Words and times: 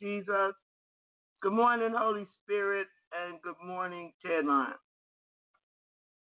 Jesus. 0.00 0.54
Good 1.42 1.52
morning, 1.52 1.92
Holy 1.96 2.26
Spirit. 2.44 2.88
And 3.12 3.40
good 3.42 3.56
morning, 3.66 4.12
Ted 4.24 4.46
Line. 4.46 4.72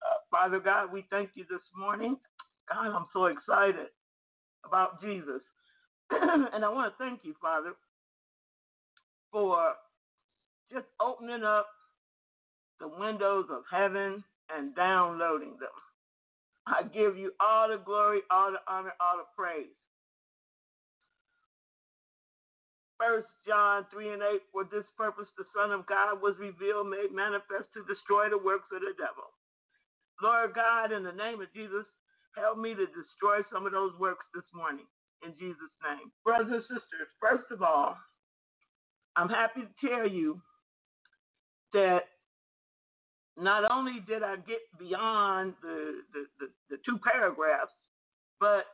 Uh, 0.03 0.19
Father 0.31 0.61
God, 0.61 0.93
we 0.93 1.07
thank 1.11 1.31
you 1.35 1.45
this 1.51 1.63
morning. 1.77 2.17
God, 2.73 2.89
I'm 2.89 3.07
so 3.13 3.27
excited 3.27 3.89
about 4.67 5.03
Jesus. 5.03 5.43
and 6.11 6.65
I 6.65 6.69
want 6.71 6.93
to 6.93 7.05
thank 7.05 7.21
you, 7.25 7.35
Father, 7.43 7.73
for 9.33 9.75
just 10.73 10.87
opening 11.01 11.45
up 11.45 11.67
the 12.81 12.89
windows 12.89 13.47
of 13.51 13.63
heaven 13.71 14.25
and 14.57 14.75
downloading 14.77 15.57
them. 15.61 15.71
I 16.67 16.83
give 16.85 17.17
you 17.19 17.33
all 17.41 17.69
the 17.69 17.79
glory, 17.85 18.21
all 18.31 18.53
the 18.53 18.59
honor, 18.73 18.93
all 19.01 19.19
the 19.19 19.25
praise. 19.37 19.67
First 23.01 23.33
John 23.49 23.89
3 23.89 24.13
and 24.13 24.23
8, 24.23 24.53
for 24.53 24.69
this 24.69 24.85
purpose 24.93 25.25
the 25.41 25.49
Son 25.57 25.73
of 25.73 25.89
God 25.89 26.21
was 26.21 26.37
revealed, 26.37 26.93
made 26.93 27.17
manifest 27.17 27.73
to 27.73 27.81
destroy 27.89 28.29
the 28.29 28.37
works 28.37 28.69
of 28.69 28.85
the 28.85 28.93
devil. 29.01 29.33
Lord 30.21 30.53
God, 30.53 30.93
in 30.93 31.03
the 31.03 31.17
name 31.17 31.41
of 31.41 31.49
Jesus, 31.57 31.89
help 32.37 32.61
me 32.61 32.77
to 32.77 32.85
destroy 32.93 33.41
some 33.49 33.65
of 33.65 33.73
those 33.73 33.97
works 33.97 34.29
this 34.37 34.45
morning. 34.53 34.85
In 35.25 35.33
Jesus' 35.41 35.73
name. 35.81 36.13
Brothers 36.25 36.53
and 36.53 36.63
sisters, 36.69 37.09
first 37.17 37.49
of 37.51 37.63
all, 37.63 37.97
I'm 39.17 39.29
happy 39.29 39.63
to 39.65 39.89
tell 39.89 40.09
you 40.09 40.41
that 41.73 42.05
not 43.41 43.71
only 43.71 44.05
did 44.07 44.23
I 44.23 44.37
get 44.37 44.61
beyond 44.79 45.55
the, 45.63 46.05
the, 46.13 46.27
the, 46.39 46.47
the 46.69 46.77
two 46.85 46.99
paragraphs, 47.01 47.73
but 48.39 48.65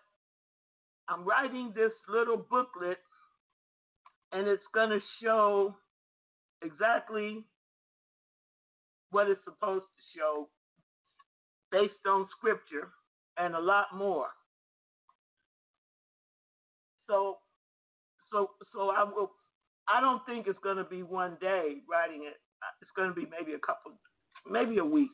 I'm 1.08 1.24
writing 1.24 1.72
this 1.74 1.92
little 2.08 2.36
booklet 2.36 2.98
and 4.36 4.46
it's 4.48 4.62
going 4.74 4.90
to 4.90 5.00
show 5.22 5.74
exactly 6.62 7.42
what 9.10 9.28
it's 9.28 9.40
supposed 9.44 9.84
to 9.84 10.18
show 10.18 10.48
based 11.72 11.94
on 12.06 12.28
scripture 12.36 12.88
and 13.38 13.54
a 13.54 13.58
lot 13.58 13.86
more. 13.94 14.26
So 17.08 17.38
so 18.30 18.50
so 18.74 18.90
I 18.90 19.04
will 19.04 19.30
I 19.88 20.00
don't 20.02 20.24
think 20.26 20.46
it's 20.48 20.58
going 20.62 20.76
to 20.76 20.84
be 20.84 21.02
one 21.02 21.38
day 21.40 21.76
writing 21.90 22.24
it. 22.24 22.36
It's 22.82 22.90
going 22.94 23.08
to 23.08 23.14
be 23.14 23.26
maybe 23.30 23.54
a 23.54 23.58
couple 23.58 23.92
maybe 24.50 24.78
a 24.78 24.84
week. 24.84 25.12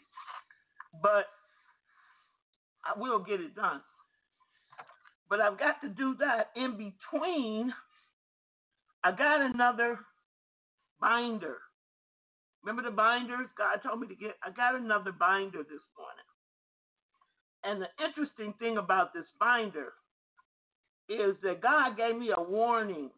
But 1.00 1.26
I 2.84 2.98
will 2.98 3.20
get 3.20 3.40
it 3.40 3.54
done. 3.54 3.82
But 5.30 5.40
I've 5.40 5.58
got 5.58 5.80
to 5.82 5.88
do 5.88 6.16
that 6.18 6.50
in 6.56 6.72
between 6.72 7.72
I 9.04 9.12
got 9.12 9.40
another 9.40 9.99
binder. 11.00 11.58
Remember 12.62 12.88
the 12.88 12.94
binders 12.94 13.49
God 13.58 13.81
told 13.87 14.00
me 14.00 14.08
to 14.08 14.14
get? 14.14 14.37
I 14.44 14.50
got 14.50 14.75
another 14.76 15.12
binder 15.12 15.58
this 15.62 15.82
morning. 15.99 16.28
And 17.64 17.82
the 17.82 18.04
interesting 18.04 18.54
thing 18.58 18.78
about 18.78 19.12
this 19.14 19.26
binder 19.40 19.93
is 21.08 21.37
that 21.43 21.60
God 21.62 21.96
gave 21.96 22.16
me 22.16 22.31
a 22.37 22.40
warning. 22.43 23.10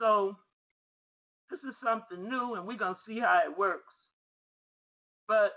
So 0.00 0.36
this 1.50 1.60
is 1.60 1.74
something 1.84 2.28
new, 2.28 2.54
and 2.54 2.66
we're 2.66 2.78
going 2.78 2.94
to 2.94 3.00
see 3.06 3.20
how 3.20 3.42
it 3.46 3.58
works. 3.58 3.92
But 5.28 5.52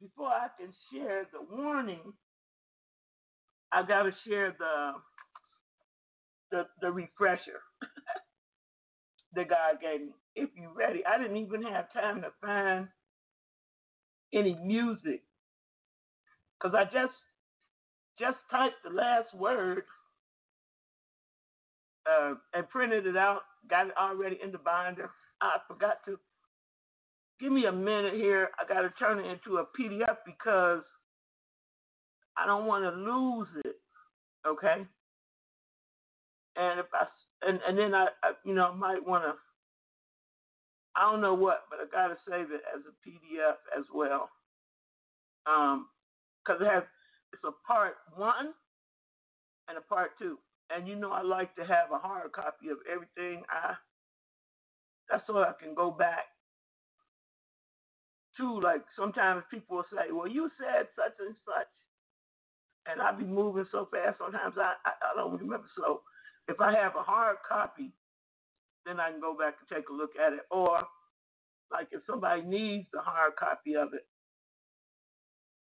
before 0.00 0.28
I 0.28 0.48
can 0.58 0.72
share 0.92 1.26
the 1.32 1.56
warning, 1.56 2.12
I 3.72 3.82
got 3.86 4.04
to 4.04 4.12
share 4.26 4.54
the 4.58 4.92
the, 6.50 6.66
the 6.80 6.90
refresher 6.90 7.60
that 9.34 9.48
God 9.48 9.80
gave 9.80 10.00
me. 10.00 10.12
If 10.34 10.50
you're 10.56 10.72
ready, 10.72 11.04
I 11.06 11.20
didn't 11.20 11.36
even 11.36 11.62
have 11.62 11.92
time 11.92 12.22
to 12.22 12.28
find 12.40 12.88
any 14.32 14.54
music 14.64 15.22
because 16.58 16.74
I 16.74 16.84
just 16.84 17.14
just 18.18 18.38
typed 18.50 18.82
the 18.84 18.90
last 18.90 19.34
word 19.34 19.84
uh, 22.06 22.34
and 22.54 22.68
printed 22.68 23.06
it 23.06 23.16
out. 23.16 23.42
Got 23.68 23.88
it 23.88 23.94
already 24.00 24.38
in 24.42 24.52
the 24.52 24.58
binder. 24.58 25.10
I 25.40 25.58
forgot 25.68 26.04
to. 26.06 26.18
Give 27.40 27.52
me 27.52 27.64
a 27.66 27.72
minute 27.72 28.14
here. 28.14 28.50
I 28.58 28.68
got 28.72 28.82
to 28.82 28.90
turn 28.98 29.18
it 29.18 29.26
into 29.26 29.58
a 29.58 29.64
PDF 29.78 30.16
because 30.26 30.82
I 32.36 32.46
don't 32.46 32.66
want 32.66 32.84
to 32.84 32.90
lose 32.90 33.48
it. 33.64 33.76
Okay 34.46 34.86
and 36.56 36.80
if 36.80 36.86
I 36.92 37.06
and 37.46 37.60
and 37.66 37.78
then 37.78 37.94
I, 37.94 38.08
I 38.22 38.32
you 38.44 38.54
know 38.54 38.68
I 38.72 38.74
might 38.76 39.06
want 39.06 39.24
to 39.24 39.34
I 40.96 41.10
don't 41.10 41.22
know 41.22 41.34
what, 41.34 41.64
but 41.70 41.80
I 41.80 41.86
gotta 41.90 42.16
save 42.28 42.52
it 42.52 42.62
as 42.74 42.82
a 42.86 42.94
PDF 43.08 43.56
as 43.78 43.84
well, 43.94 44.30
um, 45.46 45.88
because 46.44 46.62
it 46.62 46.68
has 46.70 46.84
it's 47.32 47.44
a 47.44 47.52
part 47.66 47.96
one 48.16 48.54
and 49.68 49.78
a 49.78 49.82
part 49.82 50.12
two, 50.18 50.38
and 50.70 50.88
you 50.88 50.96
know 50.96 51.12
I 51.12 51.22
like 51.22 51.54
to 51.56 51.64
have 51.66 51.92
a 51.92 51.98
hard 51.98 52.32
copy 52.32 52.68
of 52.70 52.78
everything. 52.92 53.44
I 53.50 53.74
that's 55.10 55.26
so 55.26 55.38
I 55.38 55.52
can 55.62 55.74
go 55.74 55.90
back 55.90 56.26
to. 58.38 58.60
Like 58.60 58.82
sometimes 58.96 59.44
people 59.50 59.76
will 59.78 59.86
say, 59.92 60.12
well 60.12 60.28
you 60.28 60.50
said 60.58 60.88
such 60.96 61.14
and 61.20 61.36
such, 61.46 61.72
and 62.86 63.02
I 63.02 63.12
be 63.12 63.24
moving 63.24 63.66
so 63.72 63.88
fast 63.92 64.18
sometimes 64.18 64.54
I 64.58 64.74
I, 64.84 64.92
I 65.12 65.16
don't 65.16 65.38
remember. 65.40 65.68
So 65.76 66.02
if 66.50 66.60
I 66.60 66.74
have 66.74 66.96
a 66.96 67.02
hard 67.04 67.38
copy, 67.48 67.92
then 68.86 69.00
I 69.00 69.10
can 69.12 69.20
go 69.20 69.36
back 69.36 69.56
and 69.60 69.68
take 69.78 69.88
a 69.90 69.92
look 69.94 70.12
at 70.16 70.32
it. 70.34 70.40
Or, 70.50 70.80
like, 71.72 71.88
if 71.92 72.02
somebody 72.06 72.42
needs 72.42 72.88
the 72.92 73.00
hard 73.00 73.36
copy 73.36 73.76
of 73.76 73.94
it, 73.94 74.06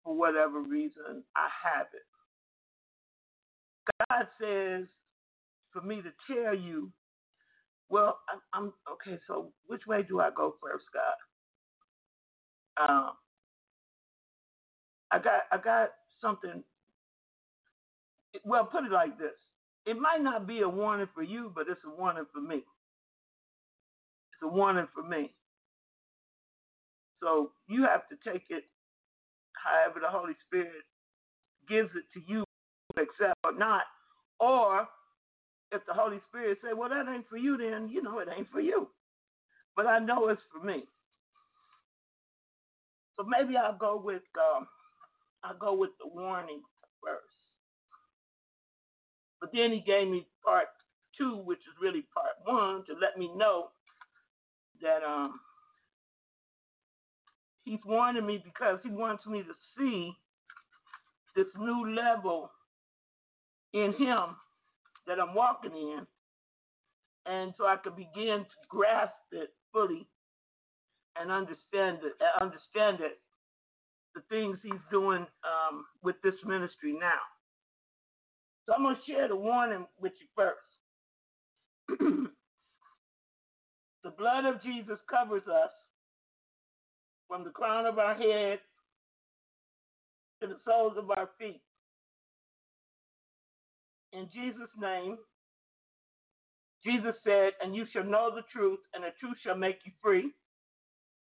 for 0.03 0.15
whatever 0.17 0.61
reason, 0.61 1.23
I 1.35 1.49
have 1.63 1.87
it. 1.93 2.03
God 4.09 4.27
says 4.41 4.87
for 5.73 5.81
me 5.81 6.01
to 6.01 6.11
tell 6.33 6.55
you, 6.55 6.93
well, 7.89 8.19
I'm, 8.29 8.41
I'm 8.53 8.73
okay. 8.93 9.19
So, 9.27 9.53
which 9.67 9.83
way 9.87 10.03
do 10.03 10.19
I 10.21 10.31
go 10.35 10.55
first, 10.61 10.85
God? 10.93 11.15
Um, 12.89 13.11
I 15.11 15.19
got, 15.19 15.43
I 15.51 15.57
got 15.57 15.91
something. 16.21 16.63
Well, 18.45 18.65
put 18.65 18.85
it 18.85 18.91
like 18.91 19.17
this: 19.19 19.35
it 19.85 19.97
might 19.97 20.21
not 20.21 20.47
be 20.47 20.61
a 20.61 20.69
warning 20.69 21.07
for 21.13 21.23
you, 21.23 21.51
but 21.55 21.67
it's 21.69 21.81
a 21.85 21.99
warning 21.99 22.25
for 22.33 22.41
me. 22.41 22.57
It's 22.57 24.43
a 24.43 24.47
warning 24.47 24.87
for 24.93 25.03
me. 25.03 25.31
So 27.21 27.51
you 27.67 27.83
have 27.83 28.07
to 28.09 28.17
take 28.29 28.43
it 28.49 28.63
however 29.53 29.99
the 30.01 30.09
Holy 30.09 30.33
Spirit 30.47 30.83
gives 31.69 31.89
it 31.95 32.05
to 32.13 32.21
you, 32.31 32.43
accept 32.97 33.35
or 33.43 33.53
not. 33.57 33.83
Or 34.39 34.87
if 35.71 35.81
the 35.87 35.93
Holy 35.93 36.19
Spirit 36.29 36.57
say, 36.63 36.73
well, 36.73 36.89
that 36.89 37.07
ain't 37.13 37.29
for 37.29 37.37
you, 37.37 37.57
then, 37.57 37.89
you 37.89 38.01
know, 38.01 38.19
it 38.19 38.27
ain't 38.35 38.49
for 38.51 38.61
you. 38.61 38.87
But 39.75 39.87
I 39.87 39.99
know 39.99 40.29
it's 40.29 40.41
for 40.51 40.65
me. 40.65 40.83
So 43.17 43.23
maybe 43.23 43.57
I'll 43.57 43.77
go 43.77 44.01
with 44.03 44.23
um, 44.37 44.67
I'll 45.43 45.57
go 45.57 45.73
with 45.75 45.91
the 45.99 46.07
warning 46.07 46.61
first. 47.03 47.40
But 49.41 49.51
then 49.53 49.71
he 49.71 49.81
gave 49.81 50.07
me 50.07 50.27
part 50.45 50.67
two, 51.17 51.37
which 51.37 51.59
is 51.59 51.81
really 51.81 52.05
part 52.13 52.35
one, 52.45 52.85
to 52.85 52.93
let 53.01 53.17
me 53.17 53.29
know 53.35 53.69
that 54.81 55.03
um 55.03 55.39
he's 57.65 57.79
warning 57.85 58.25
me 58.25 58.41
because 58.43 58.79
he 58.83 58.89
wants 58.89 59.25
me 59.25 59.43
to 59.43 59.53
see 59.77 60.11
this 61.35 61.47
new 61.59 61.95
level 61.95 62.51
in 63.73 63.93
him 63.93 64.35
that 65.07 65.19
I'm 65.19 65.33
walking 65.35 65.71
in, 65.73 66.07
and 67.25 67.53
so 67.57 67.65
I 67.65 67.77
could 67.77 67.95
begin 67.95 68.39
to 68.39 68.57
grasp 68.69 69.13
it 69.31 69.49
fully 69.73 70.07
and 71.19 71.31
understand 71.31 71.99
it. 72.03 72.13
Understand 72.41 72.99
it, 73.01 73.19
the 74.15 74.21
things 74.29 74.57
he's 74.63 74.81
doing 74.91 75.25
um, 75.43 75.85
with 76.03 76.15
this 76.23 76.35
ministry 76.45 76.93
now. 76.93 77.21
So 78.71 78.75
I'm 78.77 78.83
gonna 78.83 78.95
share 79.05 79.27
the 79.27 79.35
warning 79.35 79.85
with 79.99 80.13
you 80.21 80.27
first. 80.33 80.59
the 84.03 84.09
blood 84.17 84.45
of 84.45 84.63
Jesus 84.63 84.97
covers 85.09 85.43
us 85.45 85.71
from 87.27 87.43
the 87.43 87.49
crown 87.49 87.85
of 87.85 87.99
our 87.99 88.15
head 88.15 88.59
to 90.39 90.47
the 90.47 90.55
soles 90.63 90.93
of 90.97 91.11
our 91.11 91.29
feet. 91.37 91.61
In 94.13 94.29
Jesus' 94.33 94.69
name, 94.79 95.17
Jesus 96.85 97.15
said, 97.25 97.51
And 97.61 97.75
you 97.75 97.85
shall 97.91 98.05
know 98.05 98.33
the 98.33 98.43
truth, 98.53 98.79
and 98.93 99.03
the 99.03 99.11
truth 99.19 99.35
shall 99.43 99.57
make 99.57 99.79
you 99.83 99.91
free. 100.01 100.31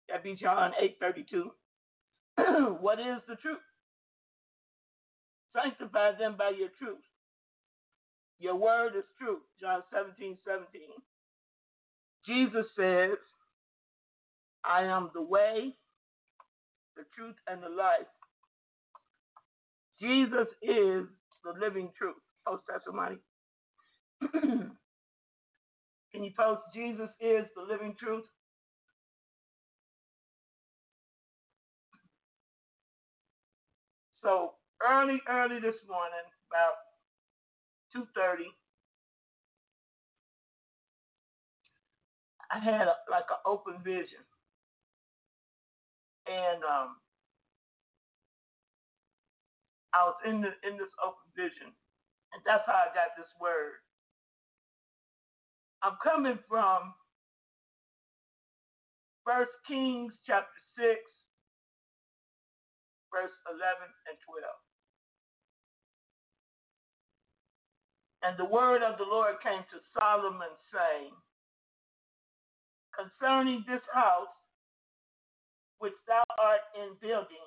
That 0.08 0.22
be 0.22 0.36
John 0.36 0.70
8 0.80 0.98
32. 1.00 1.50
what 2.80 3.00
is 3.00 3.18
the 3.26 3.34
truth? 3.34 3.58
Sanctify 5.56 6.12
them 6.16 6.36
by 6.38 6.50
your 6.50 6.68
truth. 6.78 7.00
Your 8.38 8.56
word 8.56 8.96
is 8.96 9.04
true. 9.18 9.38
John 9.60 9.82
17 9.92 10.38
17. 10.46 10.88
Jesus 12.26 12.66
says, 12.76 13.18
I 14.64 14.84
am 14.84 15.10
the 15.14 15.22
way, 15.22 15.74
the 16.96 17.04
truth, 17.16 17.36
and 17.46 17.62
the 17.62 17.68
life. 17.68 18.08
Jesus 20.00 20.48
is 20.62 21.06
the 21.44 21.52
living 21.60 21.90
truth. 21.96 22.16
Post 22.46 22.64
somebody. 22.84 23.16
Can 24.32 26.24
you 26.24 26.32
post 26.38 26.62
Jesus 26.74 27.10
is 27.20 27.46
the 27.56 27.62
living 27.62 27.94
truth? 27.98 28.24
So 34.22 34.54
early, 34.82 35.20
early 35.28 35.60
this 35.60 35.76
morning, 35.88 36.26
about 36.50 36.83
two 37.94 38.06
thirty, 38.16 38.50
I 42.52 42.58
had 42.60 42.88
a, 42.88 42.94
like 43.10 43.26
an 43.30 43.38
open 43.46 43.82
vision, 43.84 44.20
and 46.28 46.62
um, 46.64 46.96
I 49.94 50.04
was 50.06 50.16
in 50.26 50.42
the 50.42 50.50
in 50.68 50.78
this 50.78 50.92
open 51.04 51.28
vision, 51.36 51.72
and 52.34 52.42
that's 52.46 52.64
how 52.66 52.74
I 52.74 52.94
got 52.94 53.16
this 53.18 53.30
word. 53.40 53.80
I'm 55.82 55.96
coming 56.02 56.38
from 56.48 56.94
First 59.26 59.52
Kings 59.68 60.14
chapter 60.26 60.60
six, 60.78 61.00
verse 63.12 63.34
eleven 63.48 63.90
and 64.08 64.18
twelve. 64.26 64.63
And 68.24 68.40
the 68.40 68.48
word 68.48 68.80
of 68.80 68.96
the 68.96 69.04
Lord 69.04 69.36
came 69.44 69.60
to 69.68 69.78
Solomon, 69.92 70.48
saying, 70.72 71.12
Concerning 72.96 73.60
this 73.68 73.84
house 73.92 74.32
which 75.78 75.92
thou 76.08 76.24
art 76.40 76.64
in 76.72 76.96
building, 77.04 77.44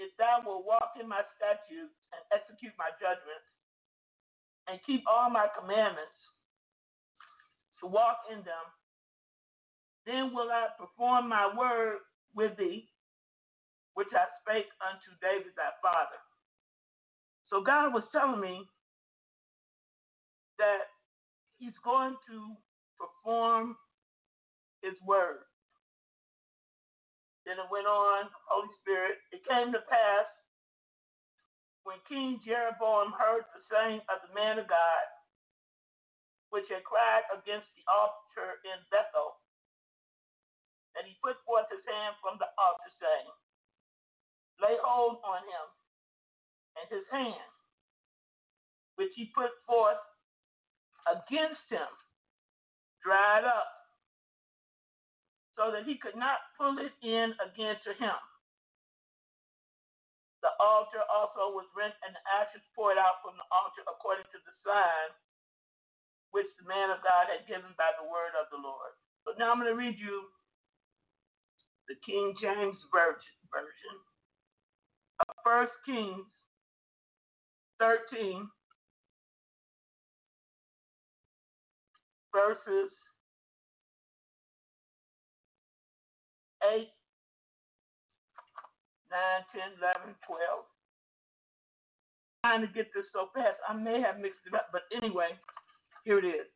if 0.00 0.08
thou 0.16 0.40
wilt 0.46 0.64
walk 0.64 0.96
in 0.96 1.04
my 1.04 1.20
statutes 1.36 1.92
and 2.16 2.22
execute 2.32 2.72
my 2.80 2.88
judgments, 2.96 3.44
and 4.70 4.80
keep 4.86 5.04
all 5.04 5.28
my 5.28 5.48
commandments, 5.52 6.16
to 7.80 7.86
walk 7.86 8.24
in 8.32 8.38
them, 8.48 8.66
then 10.06 10.32
will 10.32 10.48
I 10.50 10.72
perform 10.78 11.28
my 11.28 11.52
word 11.52 12.00
with 12.34 12.56
thee, 12.56 12.88
which 13.94 14.08
I 14.16 14.24
spake 14.40 14.70
unto 14.80 15.10
David 15.20 15.52
thy 15.56 15.76
father. 15.82 16.20
So 17.50 17.60
God 17.60 17.92
was 17.92 18.04
telling 18.12 18.40
me 18.40 18.68
that 20.58 20.90
he's 21.58 21.76
going 21.84 22.14
to 22.28 22.38
perform 22.98 23.76
his 24.82 24.94
word. 25.06 25.42
Then 27.46 27.58
it 27.58 27.70
went 27.72 27.86
on, 27.88 28.28
Holy 28.46 28.70
Spirit, 28.82 29.18
it 29.32 29.42
came 29.48 29.72
to 29.72 29.82
pass 29.88 30.28
when 31.88 31.96
King 32.04 32.36
Jeroboam 32.44 33.16
heard 33.16 33.48
the 33.56 33.64
saying 33.72 34.04
of 34.12 34.20
the 34.20 34.34
man 34.36 34.60
of 34.60 34.68
God, 34.68 35.06
which 36.52 36.68
had 36.68 36.84
cried 36.84 37.24
against 37.32 37.68
the 37.72 37.84
altar 37.88 38.60
in 38.68 38.76
Bethel, 38.92 39.40
that 40.92 41.08
he 41.08 41.16
put 41.24 41.40
forth 41.48 41.64
his 41.72 41.84
hand 41.88 42.16
from 42.20 42.36
the 42.36 42.48
altar, 42.60 42.92
saying, 43.00 43.32
Lay 44.60 44.76
hold 44.84 45.24
on 45.24 45.40
him, 45.48 45.66
and 46.76 46.86
his 46.92 47.06
hand, 47.08 47.52
which 49.00 49.14
he 49.16 49.32
put 49.32 49.52
forth 49.64 50.00
against 51.08 51.64
him, 51.68 51.88
dried 53.04 53.44
up, 53.44 53.70
so 55.56 55.72
that 55.72 55.88
he 55.88 55.98
could 55.98 56.16
not 56.16 56.38
pull 56.54 56.78
it 56.78 56.94
in 57.02 57.34
again 57.42 57.76
to 57.82 57.92
him. 57.98 58.18
The 60.44 60.54
altar 60.62 61.02
also 61.10 61.50
was 61.50 61.66
rent, 61.74 61.96
and 62.06 62.14
the 62.14 62.24
ashes 62.30 62.62
poured 62.78 63.00
out 63.00 63.18
from 63.26 63.34
the 63.34 63.48
altar 63.50 63.82
according 63.90 64.28
to 64.30 64.38
the 64.46 64.54
sign 64.62 65.10
which 66.30 66.48
the 66.60 66.68
man 66.68 66.92
of 66.92 67.02
God 67.02 67.32
had 67.32 67.48
given 67.48 67.72
by 67.80 67.90
the 67.96 68.06
word 68.06 68.36
of 68.36 68.46
the 68.52 68.60
Lord. 68.60 68.92
So 69.24 69.32
now 69.40 69.50
I'm 69.50 69.58
going 69.58 69.72
to 69.72 69.78
read 69.78 69.96
you 69.98 70.28
the 71.88 71.96
King 72.04 72.36
James 72.36 72.76
Version 72.92 73.96
of 75.24 75.28
uh, 75.28 75.40
First 75.42 75.72
Kings 75.88 76.28
13, 77.80 78.46
verses 82.38 82.94
8, 86.62 86.86
9, 89.10 89.18
10, 89.50 89.82
11, 89.82 90.14
12. 90.22 90.62
Trying 92.46 92.62
to 92.62 92.70
get 92.70 92.94
this 92.94 93.10
so 93.10 93.34
fast, 93.34 93.58
I 93.66 93.74
may 93.74 93.98
have 93.98 94.22
mixed 94.22 94.46
it 94.46 94.54
up, 94.54 94.70
but 94.70 94.86
anyway, 94.94 95.34
here 96.06 96.22
it 96.22 96.26
is. 96.26 96.46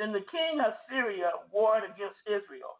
Then 0.00 0.14
the 0.14 0.24
king 0.30 0.62
of 0.62 0.78
Syria 0.88 1.34
warred 1.52 1.82
against 1.84 2.22
Israel 2.24 2.78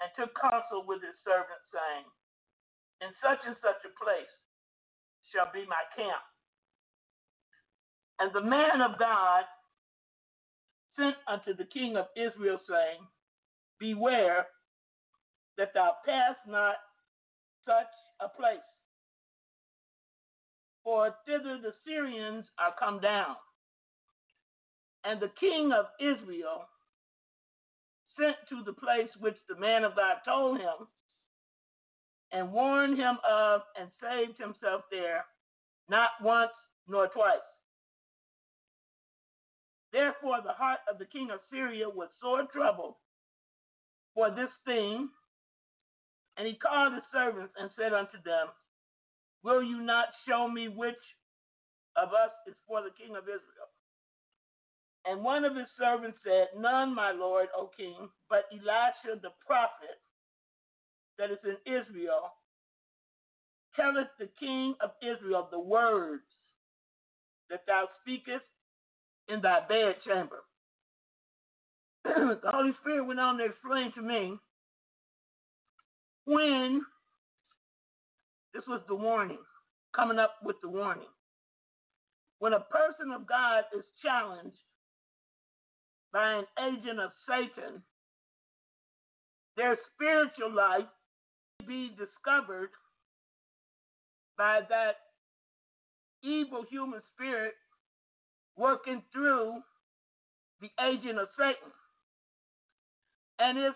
and 0.00 0.08
took 0.16 0.32
counsel 0.40 0.88
with 0.88 1.04
his 1.04 1.14
servants, 1.20 1.68
saying, 1.68 2.08
In 3.04 3.12
such 3.20 3.44
and 3.44 3.54
such 3.60 3.84
a 3.84 3.92
place 4.00 4.39
shall 5.34 5.50
be 5.52 5.66
my 5.68 5.82
camp. 5.96 6.22
And 8.20 8.32
the 8.34 8.42
man 8.42 8.82
of 8.82 8.98
God 8.98 9.44
sent 10.96 11.16
unto 11.28 11.56
the 11.56 11.68
king 11.72 11.96
of 11.96 12.06
Israel, 12.16 12.60
saying, 12.68 13.00
Beware 13.78 14.46
that 15.58 15.72
thou 15.74 15.92
pass 16.06 16.36
not 16.46 16.76
such 17.66 17.92
a 18.20 18.28
place, 18.28 18.58
for 20.84 21.14
thither 21.26 21.58
the 21.62 21.74
Syrians 21.86 22.44
are 22.58 22.74
come 22.78 23.00
down. 23.00 23.36
And 25.04 25.20
the 25.20 25.32
king 25.40 25.72
of 25.72 25.86
Israel 26.00 26.66
sent 28.18 28.36
to 28.50 28.62
the 28.64 28.74
place 28.74 29.10
which 29.20 29.36
the 29.48 29.56
man 29.56 29.84
of 29.84 29.96
God 29.96 30.16
told 30.26 30.58
him, 30.58 30.88
and 32.32 32.52
warned 32.52 32.96
him 32.98 33.18
of, 33.28 33.62
and 33.78 33.90
saved 34.00 34.38
himself 34.38 34.82
there, 34.90 35.24
not 35.88 36.10
once 36.22 36.52
nor 36.88 37.08
twice. 37.08 37.38
Therefore, 39.92 40.38
the 40.44 40.52
heart 40.52 40.80
of 40.90 40.98
the 40.98 41.06
king 41.06 41.30
of 41.32 41.40
Syria 41.50 41.88
was 41.88 42.08
sore 42.20 42.44
troubled 42.52 42.94
for 44.14 44.30
this 44.30 44.50
thing, 44.64 45.08
and 46.36 46.46
he 46.46 46.54
called 46.54 46.94
his 46.94 47.02
servants 47.12 47.52
and 47.58 47.70
said 47.76 47.92
unto 47.92 48.22
them, 48.24 48.48
Will 49.42 49.62
you 49.62 49.80
not 49.80 50.06
show 50.28 50.48
me 50.48 50.68
which 50.68 51.02
of 51.96 52.10
us 52.10 52.30
is 52.46 52.54
for 52.68 52.82
the 52.82 52.94
king 52.96 53.16
of 53.16 53.24
Israel? 53.24 53.70
And 55.06 55.24
one 55.24 55.44
of 55.44 55.56
his 55.56 55.66
servants 55.78 56.18
said, 56.24 56.48
None, 56.56 56.94
my 56.94 57.10
lord, 57.10 57.48
O 57.56 57.70
king, 57.76 58.08
but 58.28 58.44
Elisha 58.52 59.18
the 59.20 59.32
prophet 59.46 59.98
that 61.20 61.30
is 61.30 61.38
in 61.44 61.56
Israel 61.70 62.32
telleth 63.76 64.08
the 64.18 64.28
king 64.40 64.74
of 64.80 64.90
Israel 65.02 65.48
the 65.52 65.60
words 65.60 66.22
that 67.50 67.60
thou 67.66 67.88
speakest 68.00 68.44
in 69.28 69.42
thy 69.42 69.60
bedchamber. 69.68 70.40
the 72.04 72.50
Holy 72.50 72.72
Spirit 72.80 73.04
went 73.04 73.20
on 73.20 73.36
to 73.36 73.44
explain 73.44 73.92
to 73.92 74.02
me 74.02 74.38
when 76.24 76.80
this 78.54 78.64
was 78.66 78.80
the 78.88 78.94
warning, 78.94 79.38
coming 79.94 80.18
up 80.18 80.36
with 80.42 80.56
the 80.62 80.68
warning. 80.68 81.04
When 82.38 82.54
a 82.54 82.60
person 82.60 83.12
of 83.14 83.26
God 83.26 83.64
is 83.76 83.84
challenged 84.02 84.56
by 86.12 86.32
an 86.32 86.44
agent 86.66 86.98
of 86.98 87.10
Satan, 87.28 87.82
their 89.56 89.76
spiritual 89.94 90.54
life 90.54 90.86
be 91.60 91.90
discovered 91.90 92.70
by 94.38 94.60
that 94.68 94.96
evil 96.22 96.64
human 96.70 97.00
spirit 97.14 97.54
working 98.56 99.02
through 99.12 99.54
the 100.60 100.70
agent 100.84 101.18
of 101.18 101.28
Satan. 101.38 101.72
And 103.38 103.58
if 103.58 103.74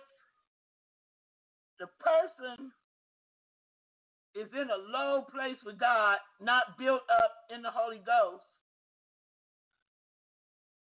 the 1.79 1.87
person 2.01 2.71
is 4.35 4.49
in 4.53 4.69
a 4.71 4.93
low 4.93 5.25
place 5.33 5.57
with 5.65 5.79
God, 5.79 6.19
not 6.41 6.79
built 6.79 7.03
up 7.23 7.33
in 7.55 7.63
the 7.63 7.71
Holy 7.73 8.03
Ghost, 8.05 8.43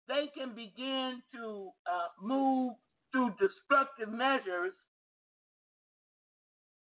they 0.07 0.27
can 0.37 0.55
begin 0.55 1.21
to 1.33 1.69
uh, 1.87 2.09
move 2.21 2.73
through 3.11 3.31
destructive 3.39 4.09
measures. 4.13 4.73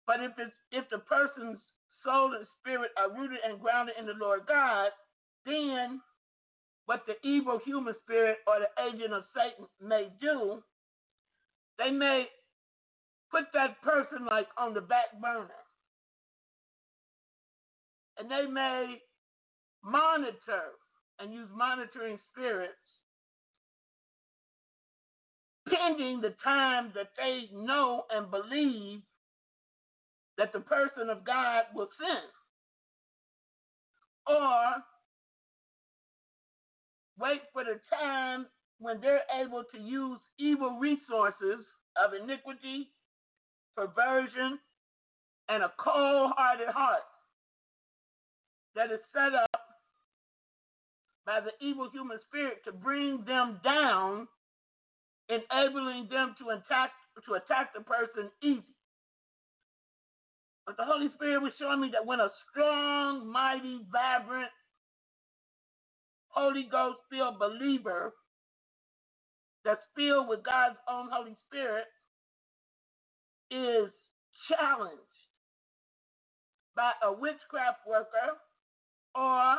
But 0.07 0.21
if 0.23 0.33
it's 0.39 0.55
if 0.71 0.89
the 0.91 0.99
person's 0.99 1.59
soul 2.05 2.33
and 2.35 2.47
spirit 2.61 2.91
are 2.97 3.11
rooted 3.11 3.39
and 3.45 3.61
grounded 3.61 3.95
in 3.99 4.07
the 4.07 4.13
Lord 4.19 4.41
God, 4.47 4.91
then 5.45 6.01
what 6.85 7.05
the 7.07 7.15
evil 7.27 7.59
human 7.65 7.95
spirit 8.03 8.39
or 8.47 8.59
the 8.59 8.83
agent 8.83 9.13
of 9.13 9.23
Satan 9.35 9.67
may 9.81 10.09
do, 10.21 10.63
they 11.79 11.91
may 11.91 12.27
put 13.31 13.45
that 13.53 13.81
person 13.81 14.25
like 14.29 14.47
on 14.57 14.73
the 14.73 14.81
back 14.81 15.19
burner. 15.21 15.49
And 18.19 18.31
they 18.31 18.45
may 18.51 18.97
monitor 19.83 20.73
and 21.19 21.33
use 21.33 21.49
monitoring 21.55 22.19
spirits 22.31 22.75
pending 25.69 26.21
the 26.21 26.33
time 26.43 26.91
that 26.95 27.11
they 27.17 27.49
know 27.53 28.03
and 28.11 28.31
believe 28.31 29.01
that 30.37 30.53
the 30.53 30.59
person 30.59 31.09
of 31.09 31.25
God 31.25 31.63
will 31.73 31.89
sin. 31.99 32.23
Or 34.27 34.83
wait 37.19 37.41
for 37.53 37.63
the 37.63 37.79
time 37.89 38.45
when 38.79 39.01
they're 39.01 39.23
able 39.41 39.63
to 39.73 39.79
use 39.79 40.19
evil 40.37 40.77
resources 40.79 41.65
of 41.95 42.13
iniquity, 42.13 42.89
perversion, 43.75 44.59
and 45.49 45.63
a 45.63 45.71
cold 45.79 46.31
hearted 46.37 46.69
heart 46.69 47.03
that 48.75 48.91
is 48.91 48.99
set 49.13 49.33
up 49.33 49.61
by 51.25 51.39
the 51.41 51.51
evil 51.65 51.89
human 51.91 52.19
spirit 52.27 52.59
to 52.65 52.71
bring 52.71 53.23
them 53.25 53.59
down, 53.63 54.27
enabling 55.29 56.07
them 56.09 56.35
to 56.39 56.49
attack 56.51 56.91
to 57.25 57.33
attack 57.33 57.73
the 57.73 57.81
person 57.81 58.29
easy. 58.43 58.76
But 60.67 60.77
the 60.77 60.85
Holy 60.85 61.07
Spirit 61.15 61.41
was 61.41 61.53
showing 61.57 61.81
me 61.81 61.89
that 61.93 62.05
when 62.05 62.19
a 62.19 62.29
strong, 62.51 63.25
mighty, 63.31 63.79
vibrant, 63.91 64.51
Holy 66.27 66.67
Ghost 66.69 66.99
filled 67.09 67.39
believer 67.39 68.13
that's 69.63 69.81
filled 69.95 70.27
with 70.27 70.43
God's 70.43 70.77
own 70.89 71.09
Holy 71.11 71.35
Spirit 71.47 71.85
is 73.49 73.89
challenged 74.49 75.01
by 76.75 76.91
a 77.03 77.11
witchcraft 77.13 77.79
worker 77.87 78.37
or 79.15 79.55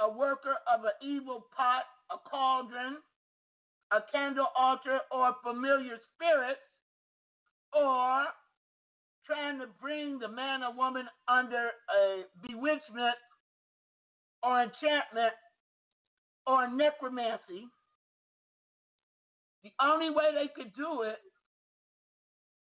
a 0.00 0.10
worker 0.10 0.56
of 0.74 0.84
an 0.84 0.92
evil 1.02 1.46
pot, 1.56 1.84
a 2.10 2.16
cauldron, 2.28 2.98
a 3.92 4.00
candle 4.12 4.48
altar, 4.58 4.98
or 5.12 5.34
familiar 5.44 5.98
spirits, 6.14 6.60
or 7.72 8.24
trying 9.26 9.58
to 9.60 9.66
bring 9.80 10.18
the 10.18 10.28
man 10.28 10.62
or 10.62 10.74
woman 10.74 11.06
under 11.28 11.70
a 11.90 12.24
bewitchment 12.46 13.16
or 14.42 14.62
enchantment 14.62 15.32
or 16.46 16.68
necromancy, 16.70 17.66
the 19.62 19.70
only 19.80 20.10
way 20.10 20.30
they 20.34 20.48
could 20.54 20.72
do 20.74 21.02
it 21.02 21.18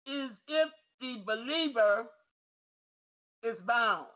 is 0.07 0.29
if 0.47 0.69
the 0.99 1.23
believer 1.25 2.05
is 3.43 3.55
bound. 3.65 4.07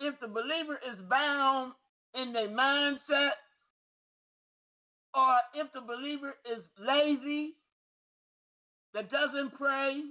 If 0.00 0.20
the 0.20 0.28
believer 0.28 0.78
is 0.90 0.98
bound 1.08 1.72
in 2.14 2.32
their 2.32 2.48
mindset, 2.48 3.32
or 5.14 5.36
if 5.54 5.72
the 5.72 5.80
believer 5.80 6.34
is 6.50 6.62
lazy, 6.78 7.54
that 8.94 9.10
doesn't 9.10 9.54
pray, 9.54 10.02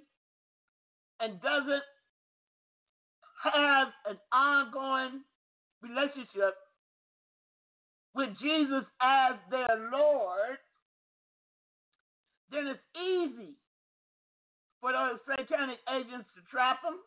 and 1.19 1.41
doesn't 1.41 1.83
have 3.43 3.87
an 4.09 4.17
ongoing 4.31 5.21
relationship 5.81 6.55
with 8.15 8.29
Jesus 8.41 8.83
as 9.01 9.35
their 9.51 9.89
Lord, 9.91 10.57
then 12.51 12.67
it's 12.67 12.79
easy 12.95 13.53
for 14.81 14.91
those 14.91 15.19
satanic 15.27 15.79
agents 15.93 16.27
to 16.35 16.41
trap 16.49 16.81
them 16.81 16.97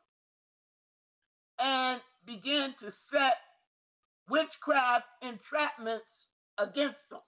and 1.59 2.01
begin 2.27 2.75
to 2.81 2.93
set 3.13 3.39
witchcraft 4.29 5.07
entrapments 5.23 6.07
against 6.59 7.01
them. 7.11 7.21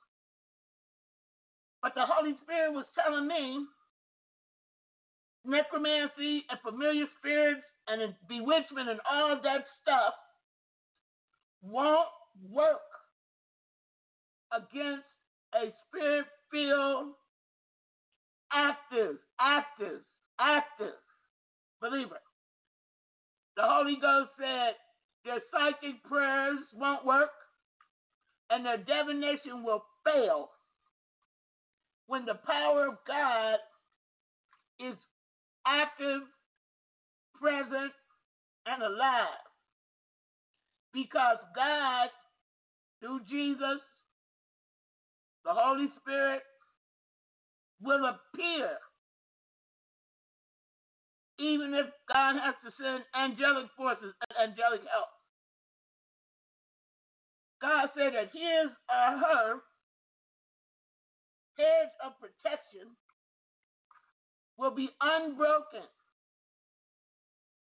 But 1.82 1.94
the 1.94 2.06
Holy 2.06 2.34
Spirit 2.44 2.72
was 2.72 2.86
telling 2.94 3.26
me 3.26 3.66
necromancy 5.44 6.44
and 6.50 6.58
familiar 6.62 7.06
spirits 7.18 7.62
and 7.88 8.14
bewitchment 8.28 8.88
and 8.88 9.00
all 9.10 9.32
of 9.32 9.42
that 9.42 9.64
stuff 9.82 10.14
won't 11.62 12.08
work 12.50 12.78
against 14.52 15.04
a 15.54 15.72
spirit 15.88 16.26
filled, 16.50 17.14
active, 18.52 19.16
active, 19.40 20.00
active 20.40 20.94
believer. 21.80 22.18
The 23.56 23.62
Holy 23.64 23.96
Ghost 24.00 24.30
said 24.38 24.74
their 25.24 25.40
psychic 25.52 26.02
prayers 26.04 26.58
won't 26.74 27.04
work 27.04 27.30
and 28.50 28.64
their 28.64 28.78
divination 28.78 29.64
will 29.64 29.84
fail 30.04 30.50
when 32.06 32.24
the 32.24 32.38
power 32.46 32.88
of 32.88 32.94
God 33.06 33.56
is 34.80 34.96
active, 35.66 36.22
present, 37.40 37.92
and 38.66 38.82
alive. 38.82 39.42
Because 40.92 41.38
God, 41.56 42.08
through 43.00 43.20
Jesus, 43.30 43.80
the 45.44 45.52
Holy 45.52 45.88
Spirit, 46.00 46.42
will 47.82 48.04
appear. 48.06 48.78
Even 51.38 51.74
if 51.74 51.86
God 52.12 52.36
has 52.38 52.54
to 52.64 52.70
send 52.80 53.02
angelic 53.16 53.66
forces 53.76 54.14
and 54.30 54.50
angelic 54.50 54.82
help. 54.92 55.08
God 57.62 57.88
said 57.96 58.14
that 58.14 58.30
his 58.32 58.70
or 58.90 59.18
her 59.18 59.54
hedge 61.58 61.94
of 62.04 62.12
protection 62.20 62.90
will 64.62 64.70
be 64.70 64.90
unbroken 65.00 65.82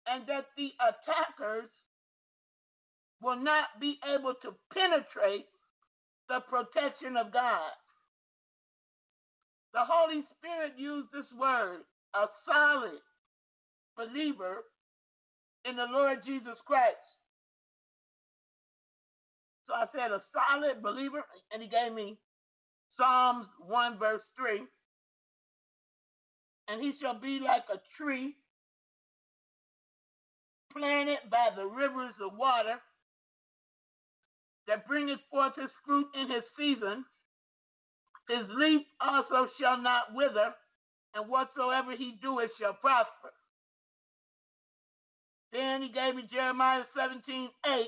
and 0.07 0.27
that 0.29 0.45
the 0.59 0.69
attackers 0.77 1.71
will 3.23 3.41
not 3.41 3.81
be 3.81 3.99
able 4.05 4.35
to 4.43 4.53
penetrate 4.75 5.47
the 6.29 6.41
protection 6.51 7.17
of 7.17 7.33
God. 7.33 7.73
The 9.73 9.81
Holy 9.89 10.23
Spirit 10.37 10.75
used 10.77 11.09
this 11.15 11.31
word, 11.41 11.81
a 12.15 12.27
solid 12.47 13.01
believer 13.97 14.65
in 15.65 15.77
the 15.77 15.87
Lord 15.91 16.19
Jesus 16.27 16.59
Christ. 16.67 16.97
So 19.67 19.75
I 19.75 19.87
said, 19.95 20.13
a 20.13 20.23
solid 20.35 20.83
believer, 20.83 21.25
and 21.53 21.63
he 21.63 21.69
gave 21.69 21.95
me 21.95 22.19
Psalms 22.99 23.47
1, 23.67 23.99
verse 23.99 24.21
3. 24.37 24.61
And 26.69 26.81
he 26.83 26.93
shall 27.01 27.19
be 27.19 27.41
like 27.41 27.65
a 27.73 27.81
tree 27.99 28.35
planted 30.73 31.19
by 31.31 31.51
the 31.57 31.67
rivers 31.67 32.15
of 32.25 32.37
water 32.37 32.77
that 34.69 34.87
bringeth 34.87 35.21
forth 35.31 35.55
his 35.57 35.71
fruit 35.85 36.07
in 36.15 36.31
his 36.31 36.45
season. 36.59 37.05
His 38.29 38.47
leaf 38.57 38.83
also 39.01 39.49
shall 39.61 39.79
not 39.83 40.15
wither, 40.15 40.55
and 41.15 41.29
whatsoever 41.29 41.93
he 41.97 42.15
doeth 42.23 42.51
shall 42.61 42.75
prosper. 42.75 43.33
Then 45.53 45.83
he 45.83 45.89
gave 45.89 46.15
me 46.15 46.23
Jeremiah 46.33 46.85
17, 46.97 47.51
8 47.67 47.87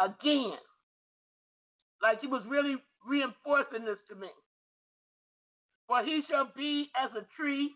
again. 0.00 0.58
Like 2.02 2.20
he 2.20 2.26
was 2.28 2.42
really 2.48 2.76
reinforcing 3.06 3.84
this 3.84 3.98
to 4.08 4.14
me. 4.14 4.28
For 5.88 6.04
he 6.04 6.22
shall 6.30 6.50
be 6.56 6.90
as 6.96 7.10
a 7.16 7.26
tree 7.36 7.72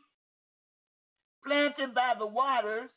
planted 1.45 1.95
by 1.95 2.15
the 2.19 2.27
waters, 2.27 2.91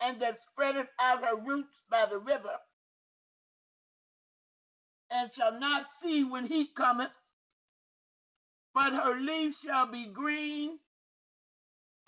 and 0.00 0.20
that 0.22 0.38
spreadeth 0.50 0.88
out 1.00 1.22
her 1.24 1.36
roots 1.36 1.72
by 1.90 2.06
the 2.10 2.18
river, 2.18 2.56
and 5.10 5.30
shall 5.36 5.60
not 5.60 5.86
see 6.02 6.24
when 6.24 6.46
heat 6.46 6.70
cometh, 6.76 7.12
but 8.74 8.92
her 8.92 9.20
leaves 9.20 9.56
shall 9.64 9.86
be 9.90 10.10
green, 10.12 10.78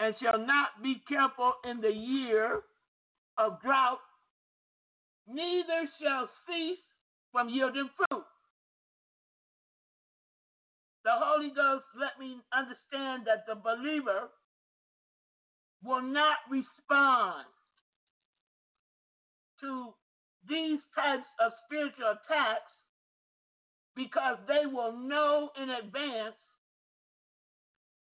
and 0.00 0.14
shall 0.20 0.38
not 0.38 0.82
be 0.82 1.02
careful 1.08 1.54
in 1.64 1.80
the 1.80 1.92
year 1.92 2.62
of 3.38 3.60
drought, 3.62 4.00
neither 5.28 5.88
shall 6.02 6.28
cease 6.48 6.78
from 7.32 7.48
yielding 7.48 7.90
fruit. 7.96 8.24
The 11.06 11.14
Holy 11.14 11.50
Ghost 11.50 11.84
let 11.94 12.18
me 12.18 12.42
understand 12.52 13.28
that 13.30 13.46
the 13.46 13.54
believer 13.54 14.26
will 15.84 16.02
not 16.02 16.38
respond 16.50 17.46
to 19.60 19.94
these 20.48 20.80
types 20.96 21.28
of 21.38 21.52
spiritual 21.64 22.10
attacks 22.10 22.72
because 23.94 24.36
they 24.48 24.66
will 24.66 24.98
know 24.98 25.50
in 25.62 25.70
advance 25.70 26.34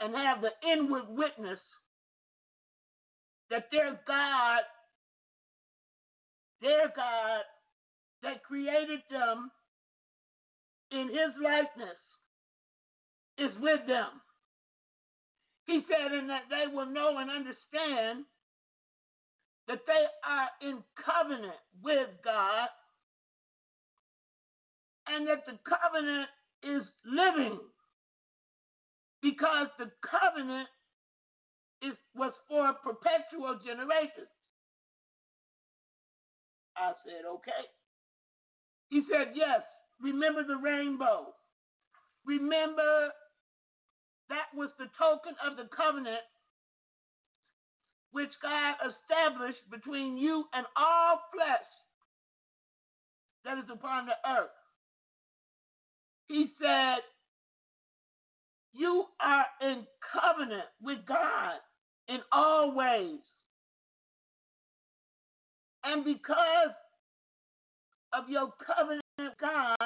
and 0.01 0.15
have 0.15 0.43
the 0.43 0.53
inward 0.71 1.09
witness 1.09 1.61
that 3.49 3.71
their 3.73 3.99
God, 4.07 4.61
their 6.61 6.93
God 6.95 7.41
that 8.23 8.45
created 8.45 9.01
them 9.11 9.51
in 10.91 11.09
his 11.09 11.33
likeness 11.43 11.97
is 13.43 13.51
with 13.61 13.81
them. 13.87 14.09
He 15.67 15.83
said, 15.89 16.13
and 16.13 16.29
that 16.31 16.43
they 16.51 16.73
will 16.73 16.87
know 16.87 17.19
and 17.19 17.31
understand 17.31 18.25
that 19.69 19.81
they 19.87 20.05
are 20.27 20.49
in 20.69 20.79
covenant 20.99 21.59
with 21.83 22.09
God 22.25 22.69
and 25.09 25.27
that 25.29 25.47
the 25.47 25.59
covenant 25.67 26.29
is 26.63 26.83
living 27.05 27.59
because 29.23 29.69
the 29.79 29.91
covenant 30.03 30.69
is 31.81 31.95
was 32.15 32.33
for 32.49 32.73
perpetual 32.85 33.59
generations. 33.65 34.31
I 36.77 36.93
said, 37.05 37.27
okay. 37.27 37.65
He 38.89 39.03
said, 39.11 39.33
yes, 39.35 39.63
remember 40.01 40.45
the 40.45 40.57
rainbow. 40.57 41.35
Remember 42.27 43.11
that 44.33 44.49
was 44.57 44.71
the 44.79 44.89
token 44.99 45.37
of 45.45 45.59
the 45.59 45.69
covenant 45.77 46.25
which 48.13 48.33
God 48.41 48.75
established 48.81 49.61
between 49.71 50.17
you 50.17 50.45
and 50.55 50.65
all 50.77 51.21
flesh 51.33 51.69
that 53.45 53.59
is 53.59 53.69
upon 53.73 54.07
the 54.07 54.17
earth. 54.29 54.57
He 56.29 56.47
said, 56.61 57.01
You 58.73 59.05
are 59.21 59.47
in 59.61 59.85
covenant 60.13 60.69
with 60.83 60.99
God 61.07 61.61
in 62.09 62.19
all 62.33 62.75
ways. 62.75 63.21
And 65.85 66.05
because 66.05 66.73
of 68.13 68.29
your 68.31 68.53
covenant 68.65 69.03
with 69.19 69.33
God, 69.41 69.77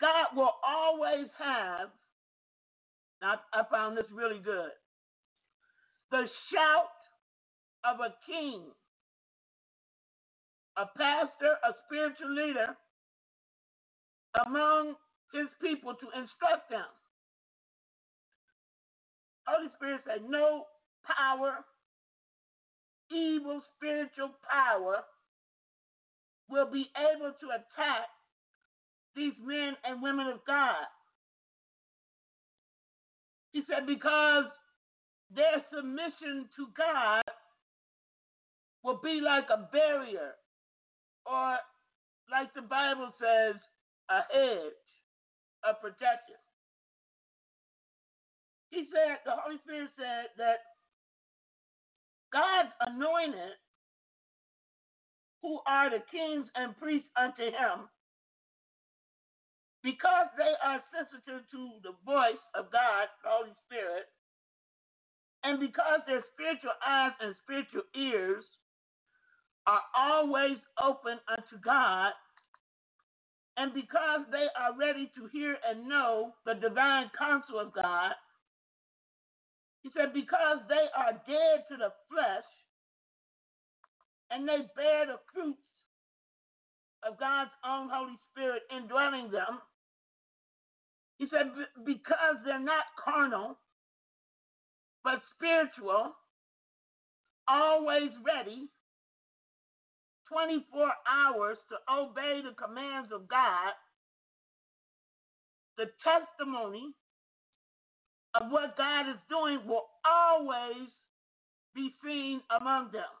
God 0.00 0.26
will 0.34 0.54
always 0.66 1.28
have, 1.38 1.90
now 3.22 3.40
I 3.52 3.62
found 3.70 3.96
this 3.96 4.06
really 4.12 4.40
good, 4.40 4.70
the 6.10 6.26
shout 6.52 6.96
of 7.84 8.00
a 8.00 8.14
king, 8.26 8.62
a 10.76 10.86
pastor, 10.96 11.56
a 11.64 11.72
spiritual 11.86 12.34
leader 12.34 12.76
among 14.46 14.94
his 15.32 15.46
people 15.60 15.94
to 15.94 16.06
instruct 16.18 16.70
them. 16.70 16.88
Holy 19.46 19.68
Spirit 19.76 20.00
said, 20.06 20.28
No 20.28 20.64
power, 21.06 21.64
evil 23.10 23.60
spiritual 23.76 24.30
power, 24.48 25.02
will 26.48 26.70
be 26.70 26.90
able 26.96 27.32
to 27.40 27.46
attack 27.54 28.08
these 29.16 29.34
men 29.44 29.74
and 29.84 30.02
women 30.02 30.26
of 30.26 30.40
God. 30.46 30.86
He 33.52 33.62
said, 33.68 33.86
Because 33.86 34.44
their 35.34 35.64
submission 35.74 36.48
to 36.56 36.66
God 36.76 37.22
will 38.84 39.00
be 39.02 39.20
like 39.20 39.46
a 39.50 39.68
barrier, 39.72 40.32
or 41.26 41.56
like 42.30 42.54
the 42.54 42.62
Bible 42.62 43.12
says, 43.20 43.56
a 44.10 44.22
hedge 44.32 44.72
a 45.64 45.74
protection. 45.74 46.40
He 48.70 48.86
said, 48.92 49.18
the 49.24 49.32
Holy 49.34 49.58
Spirit 49.64 49.90
said 49.98 50.30
that 50.38 50.62
God's 52.32 52.72
anointed, 52.80 53.58
who 55.42 55.60
are 55.66 55.90
the 55.90 56.02
kings 56.10 56.46
and 56.54 56.76
priests 56.78 57.08
unto 57.16 57.44
him, 57.44 57.88
because 59.82 60.28
they 60.36 60.54
are 60.64 60.82
sensitive 60.92 61.44
to 61.50 61.70
the 61.82 61.94
voice 62.04 62.42
of 62.54 62.70
God, 62.72 63.08
the 63.24 63.30
Holy 63.30 63.54
Spirit, 63.66 64.06
and 65.44 65.60
because 65.60 66.00
their 66.06 66.24
spiritual 66.34 66.76
eyes 66.86 67.12
and 67.20 67.34
spiritual 67.42 67.82
ears 67.96 68.44
are 69.66 69.82
always 69.96 70.58
open 70.82 71.18
unto 71.28 71.56
God, 71.64 72.12
and 73.56 73.74
because 73.74 74.22
they 74.32 74.48
are 74.58 74.76
ready 74.78 75.10
to 75.16 75.28
hear 75.32 75.56
and 75.68 75.88
know 75.88 76.32
the 76.46 76.54
divine 76.54 77.10
counsel 77.18 77.60
of 77.60 77.72
God, 77.74 78.12
he 79.82 79.90
said, 79.96 80.12
because 80.12 80.58
they 80.68 80.86
are 80.96 81.12
dead 81.26 81.64
to 81.70 81.76
the 81.76 81.92
flesh 82.10 82.44
and 84.30 84.48
they 84.48 84.60
bear 84.76 85.06
the 85.06 85.18
fruits 85.32 85.60
of 87.06 87.18
God's 87.18 87.50
own 87.66 87.88
Holy 87.92 88.18
Spirit 88.30 88.62
indwelling 88.74 89.30
them, 89.30 89.60
he 91.20 91.26
said, 91.30 91.52
because 91.84 92.40
they're 92.46 92.58
not 92.58 92.84
carnal, 92.96 93.58
but 95.04 95.20
spiritual, 95.36 96.16
always 97.46 98.08
ready, 98.24 98.70
24 100.32 100.88
hours 101.04 101.58
to 101.68 101.76
obey 101.92 102.40
the 102.40 102.56
commands 102.56 103.10
of 103.12 103.28
God, 103.28 103.76
the 105.76 105.92
testimony 106.00 106.94
of 108.34 108.50
what 108.50 108.78
God 108.78 109.10
is 109.10 109.20
doing 109.28 109.60
will 109.68 109.88
always 110.08 110.88
be 111.74 111.92
seen 112.02 112.40
among 112.58 112.92
them. 112.92 113.12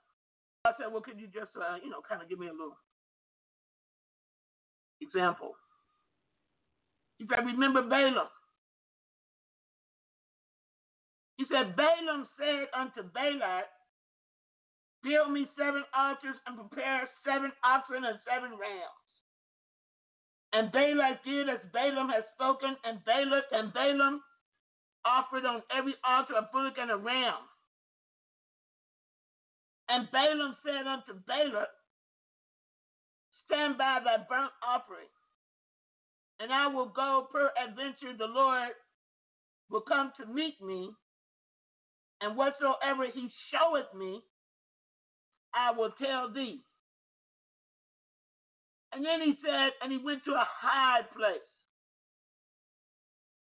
I 0.64 0.72
said, 0.78 0.90
well, 0.90 1.02
could 1.02 1.20
you 1.20 1.26
just, 1.26 1.52
uh, 1.54 1.76
you 1.84 1.90
know, 1.90 2.00
kind 2.08 2.22
of 2.22 2.30
give 2.30 2.38
me 2.38 2.48
a 2.48 2.52
little 2.52 2.78
example? 5.02 5.52
He 7.20 7.26
said, 7.28 7.44
remember 7.44 7.82
Balaam. 7.82 8.32
He 11.36 11.44
said, 11.52 11.76
Balaam 11.76 12.28
said 12.40 12.68
unto 12.74 13.02
Balak, 13.12 13.68
Build 15.02 15.32
me 15.32 15.48
seven 15.58 15.84
altars 15.96 16.36
and 16.46 16.56
prepare 16.56 17.08
seven 17.24 17.52
oxen 17.64 18.04
and 18.04 18.18
seven 18.28 18.50
rams. 18.58 19.04
And 20.52 20.72
Balak 20.72 21.24
did 21.24 21.48
as 21.48 21.60
Balaam 21.72 22.08
had 22.08 22.24
spoken, 22.34 22.76
and 22.84 23.04
Balak 23.04 23.44
and 23.52 23.72
Balaam 23.72 24.20
offered 25.04 25.46
on 25.46 25.62
every 25.76 25.94
altar 26.04 26.34
a 26.36 26.48
bullock 26.52 26.76
and 26.78 26.90
a 26.90 26.96
ram. 26.96 27.36
And 29.88 30.10
Balaam 30.12 30.56
said 30.64 30.86
unto 30.86 31.14
Balak, 31.26 31.68
stand 33.46 33.78
by 33.78 34.00
thy 34.04 34.18
burnt 34.28 34.52
offering, 34.66 35.08
and 36.40 36.52
I 36.52 36.68
will 36.68 36.90
go 36.90 37.28
peradventure 37.32 38.16
the 38.18 38.26
Lord 38.26 38.70
will 39.70 39.82
come 39.82 40.12
to 40.20 40.26
meet 40.26 40.60
me, 40.62 40.90
and 42.20 42.36
whatsoever 42.36 43.06
he 43.14 43.30
showeth 43.52 43.94
me, 43.96 44.22
I 45.54 45.72
will 45.72 45.92
tell 46.02 46.32
thee. 46.32 46.62
And 48.92 49.04
then 49.04 49.22
he 49.22 49.34
said, 49.44 49.70
and 49.82 49.92
he 49.92 49.98
went 49.98 50.24
to 50.26 50.32
a 50.32 50.46
high 50.62 51.02
place. 51.16 51.40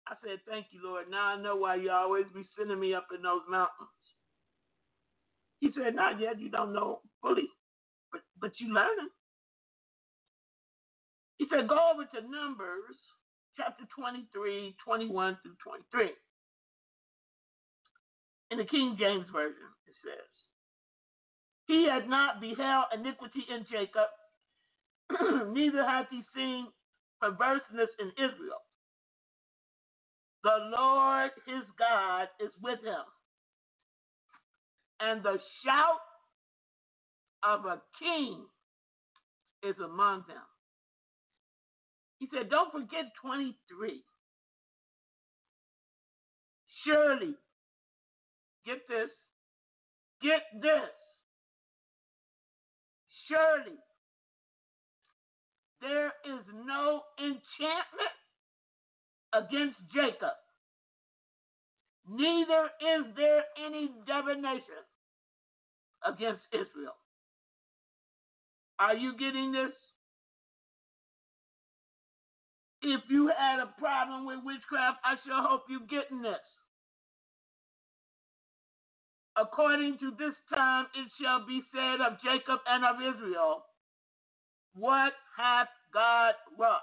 I 0.09 0.14
said, 0.24 0.40
Thank 0.48 0.66
you, 0.72 0.80
Lord. 0.85 1.07
Now 1.11 1.35
I 1.37 1.42
know 1.42 1.57
why 1.57 1.76
you 1.76 1.90
always 1.90 2.26
be 2.35 2.44
sending 2.59 2.80
me 2.80 2.94
up 2.94 3.09
in 3.14 3.22
those 3.22 3.42
mountains. 3.50 3.90
He 5.61 5.70
said, 5.76 5.94
Not 5.94 6.20
yet, 6.20 6.40
you 6.40 6.50
don't 6.50 6.72
know 6.74 7.00
fully, 7.22 7.48
but 8.12 8.22
but 8.40 8.52
you 8.59 8.72
learning. 8.74 9.11
He 11.44 11.50
said, 11.50 11.68
Go 11.68 11.76
over 11.92 12.07
to 12.07 12.22
Numbers 12.30 12.96
chapter 13.59 13.85
23, 13.94 14.76
21 14.83 15.38
through 15.42 15.57
23. 15.62 16.11
In 18.52 18.59
the 18.59 18.64
King 18.64 18.96
James 18.98 19.26
Version, 19.33 19.68
it 19.87 19.94
says, 20.02 20.30
He 21.66 21.87
had 21.87 22.09
not 22.09 22.40
beheld 22.40 22.87
iniquity 22.94 23.44
in 23.50 23.66
Jacob, 23.70 24.09
neither 25.52 25.85
hath 25.85 26.07
he 26.11 26.22
seen 26.35 26.68
perverseness 27.20 27.90
in 28.00 28.09
Israel. 28.16 28.64
The 30.44 30.59
Lord 30.76 31.33
his 31.46 31.64
God 31.78 32.28
is 32.40 32.52
with 32.62 32.80
him, 32.80 33.04
and 35.00 35.22
the 35.22 35.38
shout 35.64 36.00
of 37.44 37.66
a 37.66 37.83
king 38.00 38.46
is 39.64 39.76
among 39.85 40.24
them. 40.28 40.42
He 42.18 42.29
said, 42.33 42.50
Don't 42.50 42.72
forget 42.72 43.12
23. 43.22 44.03
Surely, 46.87 47.35
get 48.66 48.79
this, 48.88 49.11
get 50.22 50.42
this. 50.62 50.90
Surely, 53.29 53.79
there 55.81 56.09
is 56.24 56.44
no 56.66 57.03
enchantment 57.18 58.16
against 59.35 59.77
Jacob, 59.94 60.37
neither 62.09 62.70
is 62.81 63.14
there 63.16 63.42
any 63.66 63.90
divination 64.07 64.85
against 66.07 66.42
Israel. 66.53 66.96
Are 68.79 68.94
you 68.94 69.16
getting 69.18 69.53
this? 69.53 69.72
If 72.87 73.01
you 73.09 73.29
had 73.29 73.61
a 73.61 73.73
problem 73.81 74.27
with 74.27 74.44
witchcraft, 74.44 74.99
I 75.03 75.16
sure 75.25 75.40
hope 75.40 75.62
you're 75.70 75.88
getting 75.88 76.20
this. 76.20 76.44
According 79.37 79.97
to 80.01 80.11
this 80.18 80.35
time, 80.55 80.87
it 80.94 81.09
shall 81.20 81.47
be 81.47 81.62
said 81.73 82.05
of 82.05 82.20
Jacob 82.23 82.61
and 82.68 82.85
of 82.85 82.97
Israel, 83.01 83.64
What 84.75 85.14
hath 85.37 85.68
God 85.94 86.35
wrought? 86.59 86.83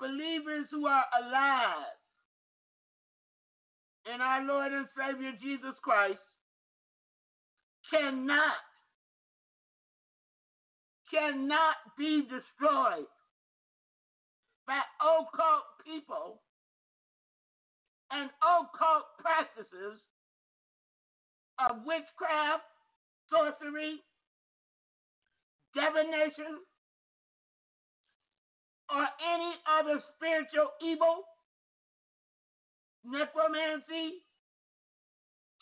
Believers 0.00 0.66
who 0.70 0.86
are 0.86 1.04
alive 1.20 1.92
in 4.12 4.20
our 4.22 4.44
Lord 4.44 4.72
and 4.72 4.86
Savior 4.96 5.32
Jesus 5.42 5.76
Christ 5.84 6.18
cannot 7.90 8.56
cannot 11.12 11.76
be 11.98 12.22
destroyed. 12.22 13.06
By 14.66 14.80
occult 15.00 15.66
people 15.84 16.40
and 18.10 18.30
occult 18.40 19.04
practices 19.18 20.00
of 21.58 21.84
witchcraft, 21.84 22.64
sorcery, 23.30 24.00
divination, 25.74 26.62
or 28.88 29.04
any 29.34 29.52
other 29.66 30.00
spiritual 30.14 30.70
evil, 30.82 31.24
necromancy, 33.04 34.22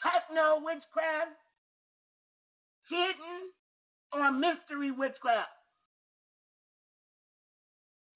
techno 0.02 0.60
witchcraft, 0.62 1.38
hidden 2.90 3.54
or 4.12 4.32
mystery 4.32 4.90
witchcraft. 4.90 5.50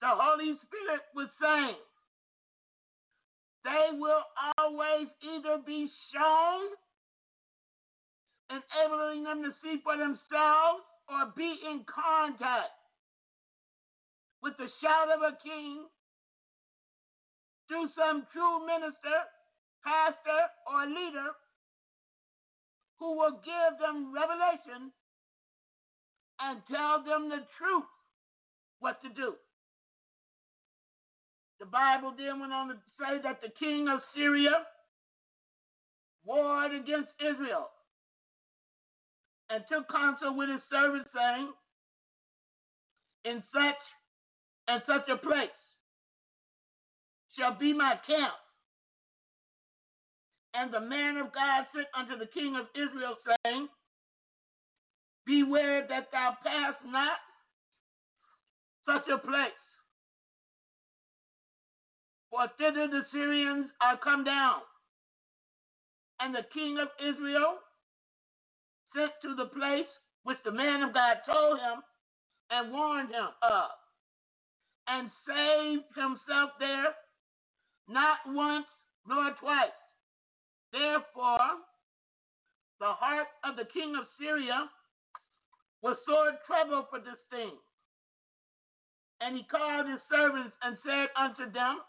The 0.01 0.11
Holy 0.11 0.53
Spirit 0.67 1.01
was 1.15 1.29
saying 1.41 1.79
they 3.63 3.97
will 3.97 4.21
always 4.57 5.07
either 5.25 5.57
be 5.65 5.89
shown, 6.13 6.69
enabling 8.53 9.23
them 9.23 9.41
to 9.41 9.51
see 9.63 9.81
for 9.83 9.97
themselves, 9.97 10.85
or 11.09 11.33
be 11.35 11.57
in 11.65 11.81
contact 11.89 12.77
with 14.43 14.53
the 14.57 14.69
shout 14.81 15.09
of 15.09 15.21
a 15.25 15.33
king 15.41 15.89
through 17.67 17.89
some 17.97 18.27
true 18.29 18.61
minister, 18.65 19.17
pastor, 19.81 20.41
or 20.69 20.85
leader 20.85 21.33
who 22.99 23.17
will 23.17 23.41
give 23.41 23.79
them 23.81 24.13
revelation 24.13 24.93
and 26.41 26.61
tell 26.71 27.03
them 27.03 27.29
the 27.29 27.43
truth 27.57 27.89
what 28.79 29.01
to 29.03 29.09
do. 29.09 29.35
The 31.59 31.65
Bible 31.65 32.13
then 32.17 32.39
went 32.39 32.53
on 32.53 32.67
to 32.69 32.75
say 32.99 33.21
that 33.23 33.41
the 33.41 33.49
king 33.59 33.87
of 33.87 34.01
Syria 34.15 34.65
warred 36.25 36.73
against 36.75 37.09
Israel 37.21 37.69
and 39.49 39.63
took 39.71 39.89
counsel 39.89 40.35
with 40.35 40.49
his 40.49 40.61
servants, 40.71 41.09
saying, 41.15 41.49
In 43.25 43.43
such 43.53 43.81
and 44.67 44.81
such 44.87 45.07
a 45.09 45.17
place 45.17 45.49
shall 47.37 47.57
be 47.57 47.73
my 47.73 47.95
camp. 48.07 48.33
And 50.53 50.73
the 50.73 50.79
man 50.79 51.17
of 51.17 51.33
God 51.33 51.65
sent 51.75 51.87
unto 51.97 52.17
the 52.17 52.31
king 52.31 52.55
of 52.55 52.67
Israel, 52.75 53.15
saying, 53.45 53.67
Beware 55.25 55.85
that 55.89 56.11
thou 56.11 56.37
pass 56.43 56.75
not 56.85 57.17
such 58.87 59.07
a 59.09 59.17
place. 59.17 59.51
For 62.29 62.47
thither 62.57 62.87
the 62.87 63.05
Syrians 63.11 63.67
are 63.81 63.97
come 63.97 64.23
down. 64.23 64.61
And 66.19 66.33
the 66.33 66.45
king 66.53 66.77
of 66.79 66.89
Israel 66.99 67.55
sent 68.95 69.11
to 69.23 69.35
the 69.35 69.49
place 69.49 69.89
which 70.23 70.37
the 70.45 70.51
man 70.51 70.83
of 70.83 70.93
God 70.93 71.17
told 71.25 71.59
him 71.59 71.81
and 72.51 72.71
warned 72.71 73.09
him 73.09 73.27
of, 73.41 73.69
and 74.87 75.09
saved 75.27 75.83
himself 75.95 76.51
there 76.59 76.93
not 77.87 78.17
once 78.27 78.65
nor 79.07 79.31
twice. 79.39 79.75
Therefore, 80.71 81.61
the 82.79 82.93
heart 82.93 83.27
of 83.43 83.55
the 83.55 83.65
king 83.73 83.95
of 83.95 84.05
Syria 84.19 84.69
was 85.81 85.97
sore 86.07 86.33
troubled 86.47 86.85
for 86.89 86.99
this 86.99 87.19
thing. 87.29 87.51
And 89.21 89.35
he 89.37 89.43
called 89.49 89.87
his 89.87 90.01
servants 90.11 90.53
and 90.63 90.77
said 90.85 91.07
unto 91.15 91.51
them, 91.51 91.79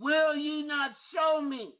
Will 0.00 0.36
ye 0.36 0.62
not 0.62 0.92
show 1.14 1.40
me 1.42 1.74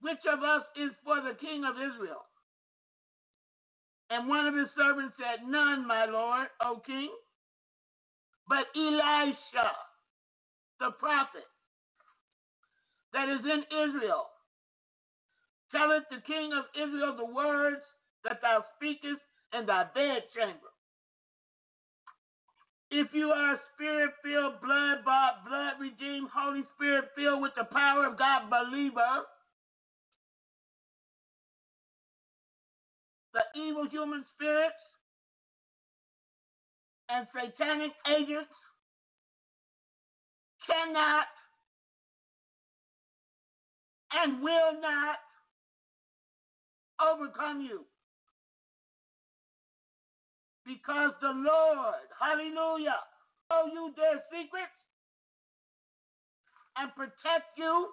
which 0.00 0.18
of 0.32 0.42
us 0.42 0.62
is 0.76 0.90
for 1.04 1.20
the 1.22 1.36
king 1.40 1.64
of 1.64 1.76
Israel? 1.76 2.26
And 4.10 4.28
one 4.28 4.46
of 4.46 4.54
his 4.54 4.68
servants 4.76 5.14
said, 5.16 5.46
None, 5.48 5.86
my 5.86 6.04
lord, 6.06 6.48
O 6.64 6.82
king, 6.84 7.10
but 8.48 8.66
Elisha, 8.76 9.70
the 10.80 10.90
prophet, 10.98 11.48
that 13.12 13.28
is 13.28 13.40
in 13.44 13.62
Israel. 13.72 14.26
Telleth 15.72 16.04
the 16.10 16.20
king 16.26 16.52
of 16.52 16.64
Israel 16.76 17.16
the 17.16 17.32
words 17.32 17.80
that 18.24 18.40
thou 18.42 18.64
speakest 18.76 19.22
in 19.58 19.66
thy 19.66 19.84
bedchamber. 19.94 20.72
If 22.90 23.08
you 23.14 23.30
are 23.30 23.60
spirit 23.74 24.12
filled, 24.22 24.60
blood 24.62 25.04
bought, 25.04 25.44
blood 25.48 25.74
redeemed, 25.80 26.28
Holy 26.34 26.62
Spirit 26.76 27.06
filled 27.16 27.42
with 27.42 27.52
the 27.56 27.64
power 27.64 28.06
of 28.06 28.18
God 28.18 28.50
believer, 28.50 29.24
the 33.34 33.42
evil 33.56 33.88
human 33.88 34.24
spirits 34.34 34.74
and 37.08 37.26
satanic 37.34 37.92
agents 38.08 38.50
cannot 40.66 41.26
and 44.12 44.42
will 44.42 44.80
not 44.80 45.16
overcome 47.02 47.62
you. 47.62 47.84
Because 50.66 51.12
the 51.20 51.32
Lord, 51.34 52.06
hallelujah, 52.20 53.00
show 53.50 53.66
you 53.72 53.92
their 53.96 54.22
secrets 54.30 54.78
and 56.76 56.94
protect 56.94 57.58
you 57.58 57.88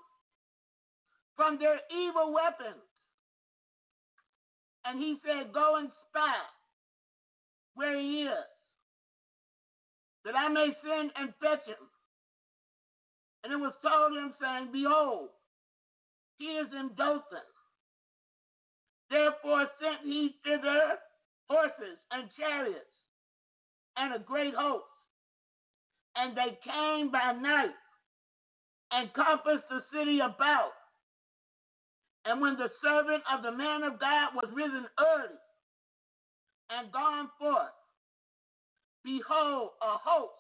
from 1.36 1.58
their 1.58 1.80
evil 1.92 2.34
weapons. 2.34 2.84
And 4.86 5.00
he 5.00 5.18
said, 5.26 5.54
Go 5.54 5.78
and 5.78 5.90
spy 6.10 6.36
where 7.76 7.98
he 8.00 8.24
is, 8.24 8.50
that 10.26 10.36
I 10.36 10.50
may 10.50 10.70
send 10.84 11.12
and 11.16 11.34
fetch 11.42 11.66
him. 11.66 11.84
And 13.44 13.54
it 13.54 13.58
was 13.58 13.74
told 13.82 14.18
him, 14.18 14.34
saying, 14.42 14.70
Behold, 14.72 15.30
he 16.38 16.46
is 16.46 16.68
in 16.74 16.90
Dothan. 16.98 17.48
Therefore 19.10 19.68
sent 19.82 20.06
he 20.06 20.36
thither 20.44 21.00
horses 21.50 21.98
and 22.12 22.30
chariots 22.38 22.94
and 23.98 24.16
a 24.16 24.20
great 24.20 24.54
host. 24.56 24.86
And 26.16 26.38
they 26.38 26.58
came 26.64 27.12
by 27.12 27.34
night 27.34 27.76
and 28.92 29.14
compassed 29.14 29.68
the 29.70 29.84
city 29.94 30.20
about. 30.20 30.74
And 32.26 32.42
when 32.42 32.58
the 32.58 32.70
servant 32.84 33.24
of 33.32 33.44
the 33.44 33.52
man 33.52 33.84
of 33.84 34.00
God 34.00 34.36
was 34.36 34.50
risen 34.54 34.86
early 35.00 35.40
and 36.70 36.92
gone 36.92 37.30
forth, 37.40 37.74
behold, 39.04 39.72
a 39.82 39.98
host 39.98 40.34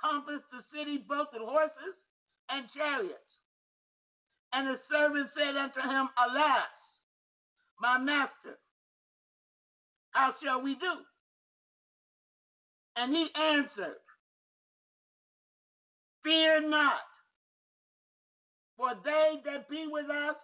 compassed 0.00 0.48
the 0.52 0.62
city 0.72 1.02
both 1.08 1.28
with 1.32 1.42
horses 1.42 1.98
and 2.48 2.66
chariots. 2.74 3.18
And 4.52 4.68
the 4.68 4.80
servant 4.90 5.28
said 5.36 5.56
unto 5.56 5.80
him, 5.80 6.08
Alas, 6.16 6.70
my 7.80 7.98
master, 7.98 8.56
how 10.18 10.34
shall 10.42 10.60
we 10.62 10.74
do? 10.74 10.94
And 12.96 13.14
he 13.14 13.28
answered, 13.36 14.02
Fear 16.24 16.68
not, 16.68 17.00
for 18.76 18.90
they 19.04 19.34
that 19.44 19.68
be 19.70 19.86
with 19.88 20.06
us 20.10 20.34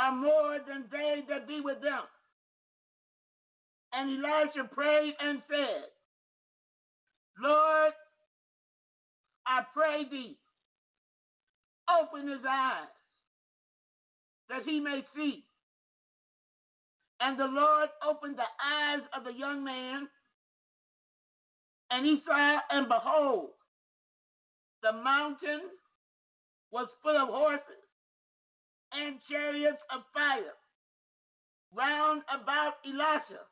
are 0.00 0.16
more 0.16 0.58
than 0.66 0.84
they 0.90 1.20
that 1.28 1.46
be 1.46 1.60
with 1.60 1.82
them. 1.82 2.00
And 3.92 4.24
Elisha 4.24 4.68
prayed 4.72 5.14
and 5.20 5.42
said, 5.50 5.84
Lord, 7.42 7.92
I 9.46 9.62
pray 9.74 10.04
thee, 10.10 10.38
open 12.00 12.28
his 12.28 12.40
eyes 12.48 12.88
that 14.48 14.62
he 14.64 14.80
may 14.80 15.02
see. 15.14 15.44
And 17.20 17.38
the 17.38 17.46
Lord 17.46 17.88
opened 18.06 18.36
the 18.36 18.50
eyes 18.64 19.00
of 19.16 19.24
the 19.24 19.32
young 19.32 19.64
man, 19.64 20.08
and 21.90 22.06
he 22.06 22.20
saw, 22.26 22.58
and 22.70 22.88
behold, 22.88 23.50
the 24.82 24.92
mountain 24.92 25.62
was 26.70 26.88
full 27.02 27.16
of 27.16 27.28
horses 27.28 27.84
and 28.92 29.16
chariots 29.30 29.78
of 29.94 30.02
fire 30.14 30.54
round 31.74 32.22
about 32.30 32.74
Elisha. 32.86 33.42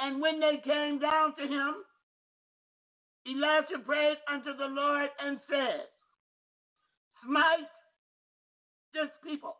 And 0.00 0.20
when 0.20 0.40
they 0.40 0.60
came 0.64 0.98
down 0.98 1.36
to 1.36 1.42
him, 1.42 1.74
Elisha 3.26 3.78
prayed 3.86 4.18
unto 4.32 4.56
the 4.56 4.66
Lord 4.66 5.08
and 5.20 5.38
said, 5.48 5.86
Smite 7.24 7.68
this 8.94 9.10
people, 9.24 9.56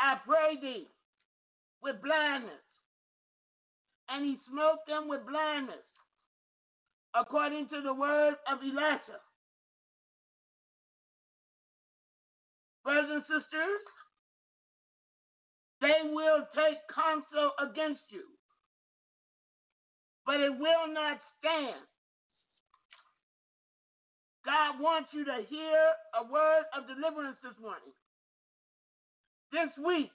I 0.00 0.16
pray 0.26 0.58
thee, 0.60 0.88
with 1.82 2.02
blindness. 2.02 2.62
And 4.08 4.24
he 4.26 4.36
smote 4.50 4.84
them 4.86 5.08
with 5.08 5.26
blindness, 5.26 5.86
according 7.14 7.68
to 7.68 7.80
the 7.82 7.94
word 7.94 8.34
of 8.50 8.58
Elisha. 8.62 9.18
Brothers 12.84 13.10
and 13.10 13.22
sisters, 13.22 13.82
they 15.80 16.10
will 16.10 16.46
take 16.54 16.78
counsel 16.94 17.52
against 17.58 18.02
you, 18.10 18.26
but 20.26 20.40
it 20.40 20.52
will 20.52 20.92
not 20.92 21.18
stand. 21.38 21.82
God 24.44 24.80
wants 24.80 25.10
you 25.12 25.24
to 25.24 25.38
hear 25.48 25.78
a 26.18 26.26
word 26.30 26.64
of 26.76 26.86
deliverance 26.86 27.38
this 27.42 27.54
morning. 27.62 27.94
This 29.52 29.70
week, 29.84 30.10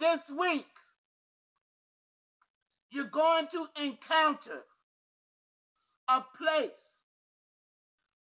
this 0.00 0.20
week, 0.38 0.66
you're 2.90 3.10
going 3.10 3.46
to 3.52 3.66
encounter 3.82 4.62
a 6.08 6.20
place 6.38 6.70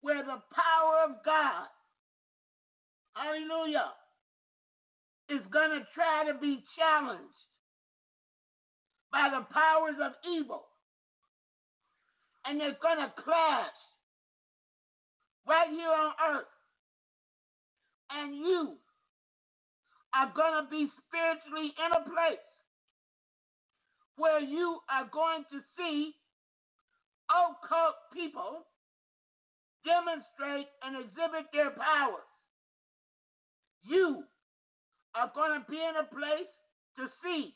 where 0.02 0.24
the 0.24 0.42
power 0.54 0.96
of 1.10 1.24
God, 1.26 1.68
hallelujah, 3.16 3.92
is 5.30 5.42
going 5.52 5.72
to 5.72 5.86
try 5.96 6.26
to 6.32 6.38
be 6.40 6.64
challenged 6.78 7.24
by 9.12 9.30
the 9.32 9.46
powers 9.54 9.96
of 10.04 10.12
evil. 10.38 10.66
And 12.46 12.60
they're 12.60 12.78
going 12.82 13.00
to 13.00 13.14
clash 13.24 13.78
right 15.48 15.70
here 15.70 15.88
on 15.88 16.12
earth. 16.36 16.46
And 18.12 18.36
you 18.36 18.78
are 20.16 20.32
going 20.36 20.64
to 20.64 20.70
be 20.70 20.90
spiritually 21.08 21.74
in 21.74 21.90
a 21.92 22.06
place 22.06 22.46
where 24.18 24.40
you 24.40 24.80
are 24.90 25.10
going 25.12 25.44
to 25.52 25.60
see 25.78 26.14
occult 27.30 27.98
people 28.14 28.66
demonstrate 29.84 30.68
and 30.86 30.96
exhibit 31.02 31.50
their 31.52 31.72
powers. 31.72 32.30
You 33.84 34.24
are 35.16 35.32
going 35.36 35.60
to 35.60 35.66
be 35.70 35.78
in 35.78 35.96
a 35.98 36.08
place 36.08 36.50
to 36.98 37.10
see 37.24 37.54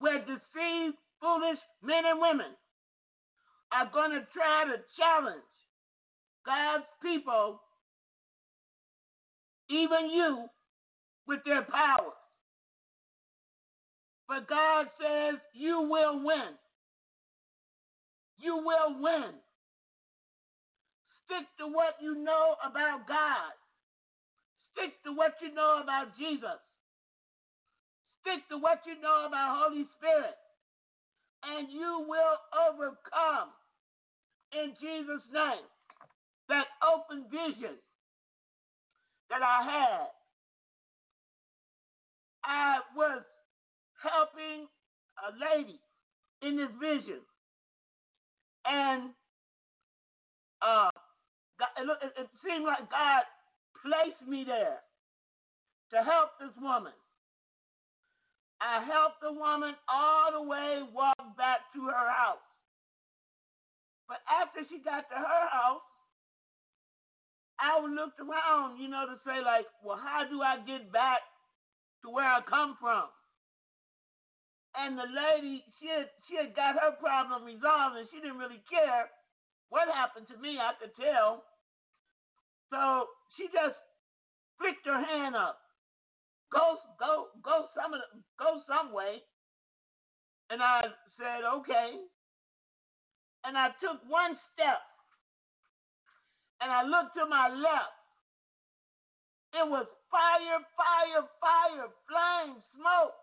where 0.00 0.18
deceived, 0.18 0.96
foolish 1.20 1.60
men 1.82 2.04
and 2.04 2.20
women 2.20 2.52
are 3.72 3.90
going 3.92 4.10
to 4.10 4.26
try 4.32 4.64
to 4.64 4.80
challenge 4.98 5.54
God's 6.44 6.84
people, 7.02 7.60
even 9.70 10.10
you, 10.10 10.44
with 11.28 11.40
their 11.44 11.62
power. 11.62 12.12
But 14.28 14.48
God 14.48 14.86
says 15.00 15.40
you 15.54 15.82
will 15.82 16.24
win. 16.24 16.56
You 18.38 18.56
will 18.56 19.00
win. 19.00 19.32
Stick 21.26 21.46
to 21.60 21.66
what 21.68 21.96
you 22.02 22.16
know 22.22 22.56
about 22.64 23.08
God. 23.08 23.52
Stick 24.72 24.92
to 25.04 25.12
what 25.12 25.34
you 25.42 25.54
know 25.54 25.80
about 25.82 26.16
Jesus. 26.18 26.60
Stick 28.22 28.48
to 28.50 28.58
what 28.58 28.80
you 28.86 29.00
know 29.00 29.26
about 29.26 29.64
Holy 29.68 29.86
Spirit. 29.98 30.36
And 31.44 31.68
you 31.70 32.06
will 32.08 32.36
overcome 32.54 33.50
in 34.52 34.72
Jesus' 34.80 35.24
name. 35.32 35.66
That 36.48 36.66
open 36.84 37.24
vision 37.30 37.76
that 39.30 39.42
I 39.42 39.64
had. 39.64 40.08
I 42.44 42.80
was 42.94 43.22
helping 44.02 44.68
a 45.18 45.30
lady 45.40 45.80
in 46.42 46.56
this 46.56 46.70
vision. 46.80 47.20
And 48.66 49.10
uh, 50.60 50.90
God, 51.58 51.72
it, 51.78 52.12
it 52.20 52.28
seemed 52.44 52.64
like 52.64 52.90
God 52.90 53.22
placed 53.80 54.20
me 54.28 54.44
there 54.44 54.80
to 55.92 55.96
help 56.02 56.36
this 56.40 56.52
woman. 56.60 56.92
I 58.60 58.80
helped 58.84 59.20
the 59.20 59.32
woman 59.32 59.74
all 59.88 60.32
the 60.32 60.42
way 60.42 60.80
walk 60.92 61.20
back 61.36 61.68
to 61.74 61.80
her 61.84 62.08
house. 62.08 62.44
But 64.08 64.20
after 64.28 64.64
she 64.68 64.80
got 64.80 65.08
to 65.08 65.16
her 65.16 65.44
house, 65.52 65.84
I 67.60 67.80
looked 67.80 68.20
around, 68.20 68.80
you 68.80 68.88
know, 68.88 69.06
to 69.06 69.16
say 69.24 69.40
like, 69.44 69.66
well, 69.84 70.00
how 70.00 70.24
do 70.28 70.42
I 70.42 70.58
get 70.66 70.92
back 70.92 71.20
to 72.04 72.12
where 72.12 72.28
I 72.28 72.40
come 72.44 72.76
from? 72.78 73.08
And 74.76 74.98
the 74.98 75.08
lady, 75.08 75.64
she 75.80 75.88
had, 75.88 76.10
she 76.28 76.36
had 76.36 76.54
got 76.54 76.76
her 76.76 76.92
problem 77.00 77.44
resolved, 77.48 77.96
and 77.96 78.08
she 78.12 78.20
didn't 78.20 78.38
really 78.38 78.60
care 78.68 79.08
what 79.70 79.88
happened 79.88 80.26
to 80.28 80.36
me. 80.36 80.58
I 80.58 80.76
could 80.76 80.92
tell. 81.00 81.44
So 82.70 83.06
she 83.36 83.46
just 83.54 83.78
flicked 84.58 84.84
her 84.84 85.00
hand 85.00 85.34
up. 85.36 85.58
Go, 86.52 86.76
go, 86.98 87.30
go 87.42 87.66
some, 87.74 87.94
go 88.38 88.60
some 88.66 88.92
way. 88.92 89.22
And 90.50 90.60
I 90.60 90.82
said, 91.18 91.46
okay. 91.62 91.96
And 93.44 93.56
I 93.56 93.68
took 93.80 94.02
one 94.08 94.36
step, 94.52 94.82
and 96.60 96.70
I 96.70 96.82
looked 96.82 97.14
to 97.16 97.26
my 97.26 97.48
left. 97.48 97.94
It 99.54 99.70
was 99.70 99.86
fire, 100.14 100.62
fire, 100.78 101.26
fire, 101.42 101.88
flame, 102.06 102.62
smoke 102.78 103.18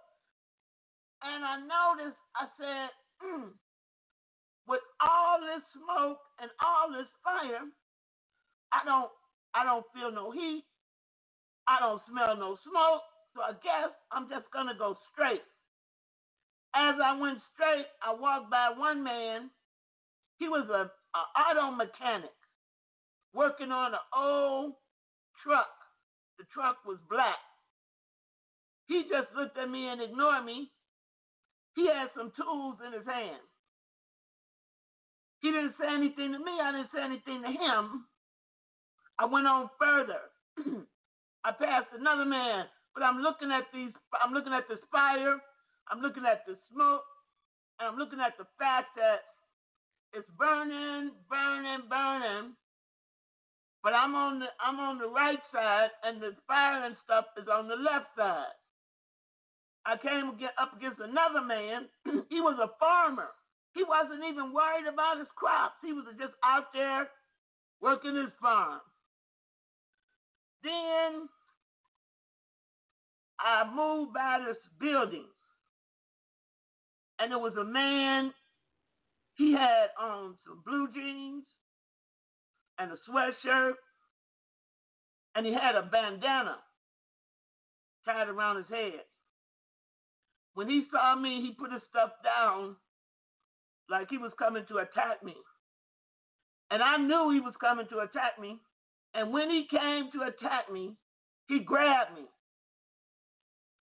and 1.23 1.45
I 1.45 1.57
noticed, 1.61 2.17
I 2.35 2.45
said, 2.57 2.89
mm, 3.21 3.49
with 4.67 4.81
all 5.01 5.37
this 5.41 5.63
smoke 5.77 6.19
and 6.41 6.49
all 6.61 6.89
this 6.91 7.09
fire, 7.23 7.65
I 8.73 8.81
don't 8.85 9.11
I 9.53 9.65
don't 9.65 9.85
feel 9.93 10.11
no 10.11 10.31
heat. 10.31 10.63
I 11.67 11.77
don't 11.79 12.01
smell 12.09 12.37
no 12.37 12.57
smoke. 12.63 13.03
So 13.35 13.41
I 13.41 13.53
guess 13.63 13.91
I'm 14.11 14.29
just 14.29 14.49
gonna 14.53 14.75
go 14.77 14.97
straight. 15.13 15.43
As 16.75 16.95
I 17.03 17.19
went 17.19 17.39
straight, 17.53 17.87
I 18.01 18.13
walked 18.13 18.49
by 18.51 18.71
one 18.77 19.03
man. 19.03 19.49
He 20.39 20.47
was 20.47 20.67
a, 20.69 20.89
a 20.89 21.21
auto 21.37 21.71
mechanic 21.75 22.33
working 23.33 23.71
on 23.71 23.93
an 23.93 24.05
old 24.17 24.73
truck. 25.43 25.69
The 26.41 26.49
truck 26.57 26.81
was 26.89 26.97
black. 27.05 27.37
He 28.89 29.05
just 29.05 29.29
looked 29.37 29.61
at 29.61 29.69
me 29.69 29.85
and 29.93 30.01
ignored 30.01 30.41
me. 30.43 30.73
He 31.77 31.85
had 31.85 32.09
some 32.17 32.33
tools 32.33 32.81
in 32.81 32.97
his 32.97 33.05
hand. 33.05 33.45
He 35.45 35.53
didn't 35.53 35.77
say 35.77 35.85
anything 35.85 36.33
to 36.33 36.41
me. 36.41 36.57
I 36.57 36.73
didn't 36.73 36.89
say 36.89 37.05
anything 37.05 37.45
to 37.45 37.53
him. 37.53 38.09
I 39.21 39.25
went 39.29 39.45
on 39.45 39.69
further. 39.77 40.33
I 41.45 41.53
passed 41.53 41.93
another 41.93 42.25
man, 42.25 42.65
but 42.95 43.03
I'm 43.03 43.21
looking 43.21 43.51
at 43.53 43.69
these. 43.71 43.93
I'm 44.17 44.33
looking 44.33 44.53
at 44.53 44.65
the 44.67 44.81
fire. 44.91 45.37
I'm 45.93 46.01
looking 46.01 46.25
at 46.25 46.41
the 46.49 46.57
smoke, 46.73 47.05
and 47.79 47.85
I'm 47.85 47.97
looking 48.01 48.19
at 48.19 48.33
the 48.41 48.49
fact 48.57 48.97
that 48.97 49.29
it's 50.17 50.29
burning, 50.39 51.11
burning, 51.29 51.85
burning. 51.87 52.57
But 53.83 53.93
I'm 53.93 54.13
on 54.15 54.39
the 54.39 54.45
I'm 54.63 54.79
on 54.79 54.99
the 54.99 55.07
right 55.07 55.39
side, 55.51 55.89
and 56.03 56.21
the 56.21 56.35
fire 56.47 56.85
and 56.85 56.95
stuff 57.03 57.25
is 57.37 57.47
on 57.51 57.67
the 57.67 57.75
left 57.75 58.07
side. 58.15 58.53
I 59.85 59.97
came 59.97 60.29
up 60.59 60.77
against 60.77 60.99
another 60.99 61.41
man. 61.41 61.87
he 62.29 62.41
was 62.41 62.59
a 62.61 62.69
farmer. 62.79 63.29
He 63.73 63.83
wasn't 63.83 64.23
even 64.29 64.53
worried 64.53 64.85
about 64.91 65.17
his 65.17 65.27
crops. 65.35 65.75
He 65.83 65.93
was 65.93 66.05
just 66.19 66.33
out 66.43 66.65
there 66.73 67.09
working 67.81 68.15
his 68.15 68.31
farm. 68.39 68.81
Then 70.63 71.27
I 73.39 73.65
moved 73.73 74.13
by 74.13 74.43
this 74.45 74.57
building, 74.79 75.25
and 77.17 77.31
there 77.31 77.39
was 77.39 77.55
a 77.55 77.63
man. 77.63 78.31
He 79.35 79.53
had 79.53 79.89
on 79.99 80.35
some 80.45 80.61
blue 80.63 80.87
jeans 80.93 81.45
and 82.81 82.91
a 82.91 82.97
sweatshirt, 83.09 83.73
and 85.35 85.45
he 85.45 85.53
had 85.53 85.75
a 85.75 85.83
bandana 85.83 86.57
tied 88.05 88.27
around 88.27 88.57
his 88.57 88.65
head. 88.69 89.01
When 90.55 90.67
he 90.67 90.83
saw 90.91 91.15
me, 91.15 91.41
he 91.41 91.53
put 91.53 91.71
his 91.71 91.81
stuff 91.89 92.11
down 92.23 92.75
like 93.89 94.07
he 94.09 94.17
was 94.17 94.31
coming 94.39 94.65
to 94.67 94.77
attack 94.77 95.23
me. 95.23 95.35
And 96.71 96.81
I 96.81 96.97
knew 96.97 97.31
he 97.31 97.39
was 97.39 97.53
coming 97.61 97.85
to 97.89 97.99
attack 97.99 98.39
me. 98.39 98.57
And 99.13 99.31
when 99.31 99.49
he 99.49 99.67
came 99.69 100.09
to 100.13 100.21
attack 100.23 100.71
me, 100.71 100.95
he 101.47 101.59
grabbed 101.59 102.15
me. 102.15 102.25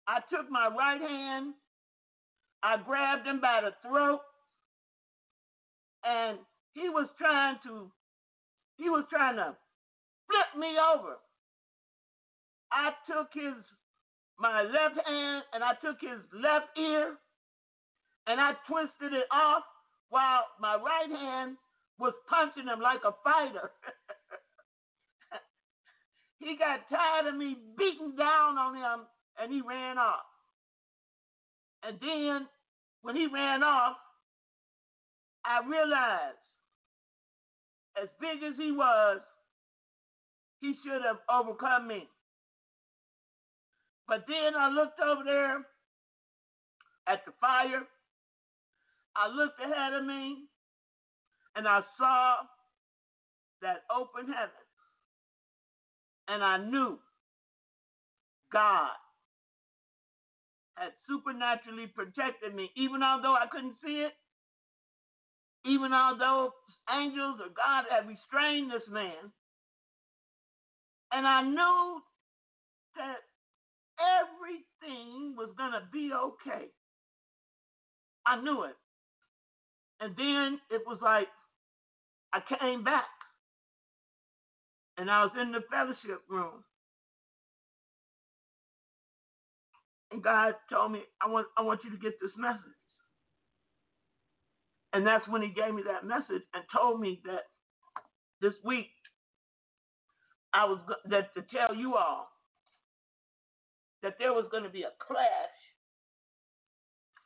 I 0.08 0.20
took 0.30 0.50
my 0.50 0.68
right 0.68 1.00
hand, 1.00 1.54
I 2.62 2.76
grabbed 2.76 3.26
him 3.26 3.40
by 3.40 3.60
the 3.62 3.88
throat, 3.88 4.20
and 6.04 6.38
he 6.74 6.88
was 6.88 7.08
trying 7.18 7.56
to 7.64 7.90
he 8.76 8.90
was 8.90 9.04
trying 9.10 9.36
to 9.36 9.56
flip 10.26 10.60
me 10.60 10.76
over. 10.78 11.16
I 12.72 12.92
took 13.06 13.28
his 13.32 13.54
my 14.38 14.62
left 14.62 15.00
hand 15.06 15.44
and 15.54 15.64
I 15.64 15.72
took 15.80 15.96
his 16.00 16.20
left 16.34 16.66
ear 16.78 17.16
and 18.26 18.40
I 18.40 18.52
twisted 18.68 19.12
it 19.12 19.26
off 19.32 19.62
while 20.10 20.44
my 20.60 20.76
right 20.76 21.10
hand 21.10 21.56
was 21.98 22.12
punching 22.28 22.66
him 22.66 22.80
like 22.80 23.00
a 23.06 23.14
fighter. 23.24 23.70
he 26.38 26.56
got 26.58 26.88
tired 26.90 27.32
of 27.32 27.36
me 27.36 27.56
beating 27.78 28.14
down 28.16 28.58
on 28.58 28.76
him 28.76 29.06
and 29.40 29.52
he 29.52 29.62
ran 29.62 29.96
off. 29.96 30.26
And 31.82 31.98
then 32.00 32.46
when 33.02 33.16
he 33.16 33.26
ran 33.32 33.62
off, 33.62 33.96
I 35.44 35.60
realized 35.66 36.45
as 38.00 38.08
big 38.20 38.42
as 38.42 38.54
he 38.58 38.72
was, 38.72 39.20
he 40.60 40.74
should 40.84 41.02
have 41.02 41.18
overcome 41.30 41.88
me. 41.88 42.08
But 44.08 44.24
then 44.28 44.54
I 44.58 44.68
looked 44.68 45.00
over 45.00 45.22
there 45.24 45.58
at 47.08 47.24
the 47.26 47.32
fire. 47.40 47.82
I 49.16 49.28
looked 49.28 49.60
ahead 49.60 49.94
of 49.94 50.04
me 50.06 50.44
and 51.56 51.66
I 51.66 51.80
saw 51.98 52.36
that 53.62 53.82
open 53.94 54.26
heaven. 54.26 54.50
And 56.28 56.42
I 56.42 56.58
knew 56.58 56.98
God 58.52 58.90
had 60.76 60.92
supernaturally 61.08 61.86
protected 61.86 62.54
me, 62.54 62.70
even 62.76 63.02
although 63.02 63.34
I 63.34 63.46
couldn't 63.50 63.76
see 63.84 64.02
it, 64.02 64.12
even 65.64 65.92
although 65.92 66.52
angels 66.90 67.40
or 67.40 67.50
God 67.56 67.84
had 67.90 68.08
restrained 68.08 68.70
this 68.72 68.86
man. 68.90 69.32
And 71.12 71.26
I 71.26 71.42
knew 71.42 72.00
that 72.96 73.18
everything 74.00 75.36
was 75.36 75.50
going 75.58 75.72
to 75.72 75.82
be 75.92 76.10
okay. 76.14 76.66
I 78.26 78.40
knew 78.42 78.64
it. 78.64 78.76
And 80.00 80.14
then 80.16 80.60
it 80.70 80.82
was 80.86 80.98
like 81.02 81.28
I 82.34 82.40
came 82.60 82.84
back. 82.84 83.04
And 84.98 85.10
I 85.10 85.24
was 85.24 85.32
in 85.40 85.52
the 85.52 85.60
fellowship 85.70 86.22
room. 86.30 86.64
And 90.12 90.22
God 90.24 90.54
told 90.72 90.92
me, 90.92 91.00
I 91.22 91.28
want 91.30 91.48
I 91.58 91.62
want 91.62 91.80
you 91.84 91.90
to 91.90 91.98
get 91.98 92.14
this 92.22 92.32
message. 92.38 92.75
And 94.96 95.06
that's 95.06 95.28
when 95.28 95.42
he 95.42 95.48
gave 95.48 95.74
me 95.74 95.82
that 95.86 96.08
message 96.08 96.42
and 96.54 96.64
told 96.74 97.02
me 97.02 97.20
that 97.26 97.52
this 98.40 98.54
week 98.64 98.86
I 100.54 100.64
was 100.64 100.78
that 101.10 101.34
to 101.34 101.44
tell 101.54 101.76
you 101.76 101.96
all 101.96 102.30
that 104.02 104.14
there 104.18 104.32
was 104.32 104.46
going 104.50 104.62
to 104.62 104.70
be 104.70 104.84
a 104.84 104.92
clash 105.06 105.58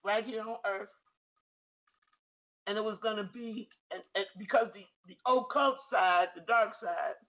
right 0.05 0.27
here 0.27 0.41
on 0.41 0.57
earth. 0.67 0.89
And 2.67 2.77
it 2.77 2.83
was 2.83 2.99
going 3.05 3.19
to 3.19 3.31
be 3.33 3.69
and, 3.93 4.03
and 4.17 4.25
because 4.37 4.67
the 4.75 4.83
the 5.07 5.17
occult 5.31 5.77
side 5.93 6.27
the 6.35 6.43
dark 6.49 6.71
side 6.83 7.23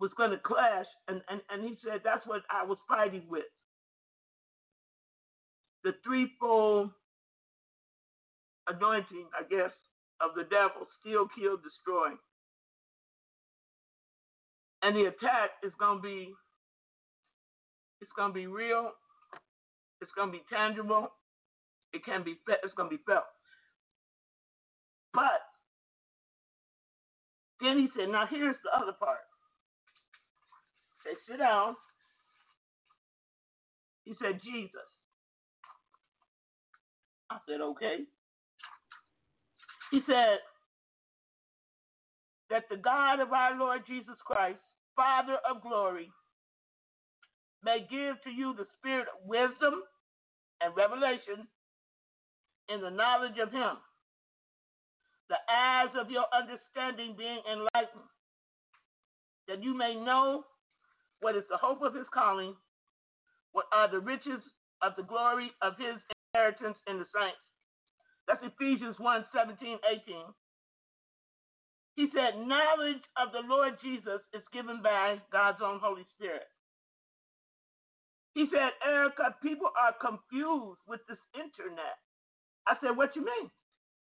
was 0.00 0.10
going 0.16 0.30
to 0.30 0.38
clash. 0.38 0.86
And, 1.08 1.20
and 1.28 1.42
and 1.50 1.62
he 1.62 1.76
said 1.84 2.00
that's 2.02 2.26
what 2.26 2.44
i 2.50 2.64
was 2.64 2.78
fighting 2.88 3.24
with. 3.28 3.44
The 5.84 5.92
threefold 6.02 6.92
anointing 8.68 9.26
i 9.38 9.42
guess 9.50 9.72
of 10.22 10.32
the 10.36 10.44
devil 10.44 10.86
steal 11.00 11.28
kill 11.38 11.56
destroy 11.58 12.10
and 14.82 14.96
the 14.96 15.06
attack 15.06 15.50
is 15.64 15.72
going 15.80 15.98
to 15.98 16.02
be 16.02 16.34
it's 18.02 18.12
going 18.16 18.30
to 18.30 18.34
be 18.34 18.46
real 18.48 18.92
it's 20.02 20.12
going 20.16 20.28
to 20.30 20.38
be 20.38 20.44
tangible 20.50 21.08
it 21.94 22.04
can 22.04 22.24
be 22.24 22.34
fe- 22.46 22.60
it's 22.64 22.74
going 22.74 22.90
to 22.90 22.96
be 22.96 23.02
felt 23.06 23.24
but 25.14 25.40
then 27.60 27.78
he 27.78 27.88
said, 27.96 28.10
now 28.10 28.26
here's 28.30 28.56
the 28.64 28.72
other 28.76 28.92
part. 28.98 29.24
Said, 31.04 31.16
sit 31.28 31.38
down. 31.38 31.76
He 34.04 34.14
said, 34.22 34.40
Jesus. 34.44 34.88
I 37.30 37.38
said, 37.48 37.60
okay. 37.62 38.06
He 39.90 40.00
said, 40.06 40.38
that 42.50 42.64
the 42.70 42.76
God 42.76 43.20
of 43.20 43.32
our 43.32 43.58
Lord 43.58 43.82
Jesus 43.86 44.16
Christ, 44.24 44.60
Father 44.96 45.38
of 45.50 45.62
glory, 45.62 46.10
may 47.64 47.80
give 47.90 48.22
to 48.24 48.30
you 48.30 48.54
the 48.56 48.66
spirit 48.78 49.08
of 49.08 49.28
wisdom 49.28 49.82
and 50.60 50.76
revelation 50.76 51.48
in 52.68 52.80
the 52.80 52.90
knowledge 52.90 53.38
of 53.42 53.52
Him 53.52 53.76
the 55.28 55.36
eyes 55.50 55.90
of 56.00 56.10
your 56.10 56.26
understanding 56.34 57.14
being 57.18 57.40
enlightened, 57.50 58.08
that 59.48 59.62
you 59.62 59.76
may 59.76 59.94
know 59.94 60.44
what 61.20 61.36
is 61.36 61.44
the 61.50 61.56
hope 61.56 61.82
of 61.82 61.94
his 61.94 62.06
calling, 62.12 62.54
what 63.52 63.66
are 63.72 63.90
the 63.90 64.00
riches 64.00 64.42
of 64.82 64.92
the 64.96 65.02
glory 65.02 65.50
of 65.62 65.74
his 65.78 65.96
inheritance 66.34 66.78
in 66.88 66.98
the 66.98 67.06
saints. 67.14 67.45
That's 68.28 68.42
Ephesians 68.44 68.96
1 68.98 69.24
17, 69.34 69.78
18. 70.08 70.24
He 71.96 72.08
said, 72.14 72.38
Knowledge 72.46 73.04
of 73.16 73.32
the 73.32 73.42
Lord 73.48 73.74
Jesus 73.82 74.20
is 74.34 74.42
given 74.52 74.82
by 74.82 75.18
God's 75.32 75.60
own 75.64 75.80
Holy 75.82 76.06
Spirit. 76.16 76.46
He 78.34 78.46
said, 78.52 78.76
Erica, 78.84 79.34
people 79.42 79.72
are 79.72 79.96
confused 79.96 80.80
with 80.86 81.00
this 81.08 81.20
internet. 81.34 81.96
I 82.68 82.76
said, 82.82 82.96
What 82.96 83.16
you 83.16 83.24
mean? 83.24 83.50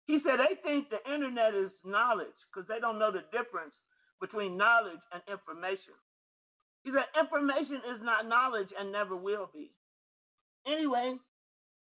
He 0.08 0.20
said, 0.26 0.38
They 0.40 0.56
think 0.62 0.90
the 0.90 1.02
internet 1.12 1.56
is 1.56 1.72
knowledge 1.86 2.38
because 2.50 2.68
they 2.68 2.80
don't 2.80 3.00
know 3.00 3.12
the 3.12 3.26
difference 3.32 3.74
between 4.22 4.58
knowledge 4.58 5.02
and 5.14 5.22
information. 5.32 5.98
He 6.84 6.92
said, 6.92 7.10
Information 7.20 7.82
is 7.96 8.02
not 8.04 8.28
knowledge 8.28 8.70
and 8.78 8.92
never 8.92 9.16
will 9.16 9.50
be. 9.54 9.72
Anyway, 10.68 11.18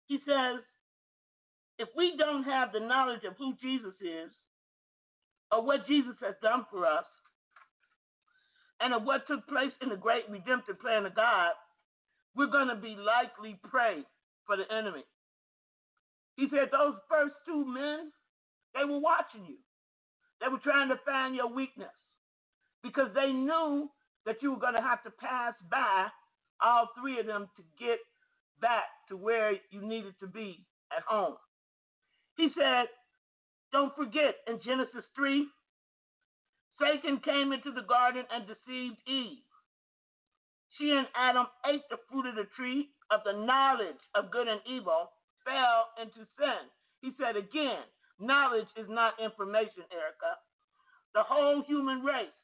he 0.09 0.19
says, 0.27 0.61
if 1.79 1.89
we 1.97 2.17
don't 2.17 2.45
have 2.45 2.73
the 2.73 2.81
knowledge 2.81 3.25
of 3.25 3.35
who 3.39 3.55
Jesus 3.63 3.95
is, 4.01 4.31
or 5.53 5.65
what 5.65 5.87
Jesus 5.87 6.17
has 6.23 6.35
done 6.43 6.67
for 6.71 6.87
us, 6.87 7.05
and 8.81 8.95
of 8.95 9.05
what 9.05 9.27
took 9.27 9.47
place 9.49 9.73
in 9.83 9.89
the 9.89 9.97
great 9.97 10.25
redemptive 10.31 10.81
plan 10.81 11.07
of 11.07 11.15
God, 11.15 11.53
we're 12.35 12.47
going 12.49 12.69
to 12.69 12.77
be 12.77 12.97
likely 12.97 13.59
prey 13.65 14.05
for 14.47 14.57
the 14.57 14.71
enemy. 14.73 15.05
He 16.37 16.49
said 16.51 16.69
those 16.73 16.95
first 17.11 17.35
two 17.47 17.65
men, 17.65 18.13
they 18.75 18.85
were 18.85 19.01
watching 19.01 19.45
you. 19.49 19.57
They 20.41 20.49
were 20.49 20.59
trying 20.59 20.89
to 20.91 21.01
find 21.07 21.35
your 21.35 21.49
weakness 21.53 21.89
because 22.83 23.09
they 23.15 23.33
knew 23.33 23.89
that 24.27 24.43
you 24.43 24.53
were 24.53 24.61
going 24.61 24.75
to 24.75 24.83
have 24.83 25.03
to 25.05 25.11
pass 25.11 25.55
by 25.71 26.09
all 26.63 26.89
three 27.01 27.19
of 27.21 27.27
them 27.27 27.49
to 27.57 27.63
get 27.85 27.99
back 28.61 28.85
to 29.09 29.17
where 29.17 29.53
you 29.71 29.83
needed 29.83 30.15
to 30.21 30.27
be 30.27 30.67
at 30.97 31.03
home. 31.05 31.37
He 32.37 32.49
said, 32.57 32.87
don't 33.73 33.95
forget 33.97 34.37
in 34.47 34.61
Genesis 34.65 35.05
3, 35.17 35.47
Satan 36.81 37.21
came 37.25 37.53
into 37.53 37.73
the 37.73 37.83
garden 37.89 38.25
and 38.33 38.45
deceived 38.47 38.97
Eve. 39.09 39.45
She 40.79 40.91
and 40.93 41.09
Adam 41.17 41.47
ate 41.65 41.89
the 41.89 41.97
fruit 42.09 42.27
of 42.27 42.35
the 42.37 42.49
tree 42.55 42.91
of 43.11 43.21
the 43.25 43.33
knowledge 43.33 44.01
of 44.15 44.31
good 44.31 44.49
and 44.49 44.61
evil, 44.67 45.11
fell 45.45 45.89
into 46.01 46.29
sin. 46.37 46.69
He 47.01 47.13
said 47.19 47.37
again, 47.37 47.85
knowledge 48.21 48.69
is 48.77 48.89
not 48.89 49.15
information, 49.23 49.89
Erica. 49.93 50.37
The 51.15 51.23
whole 51.25 51.63
human 51.67 52.03
race 52.03 52.37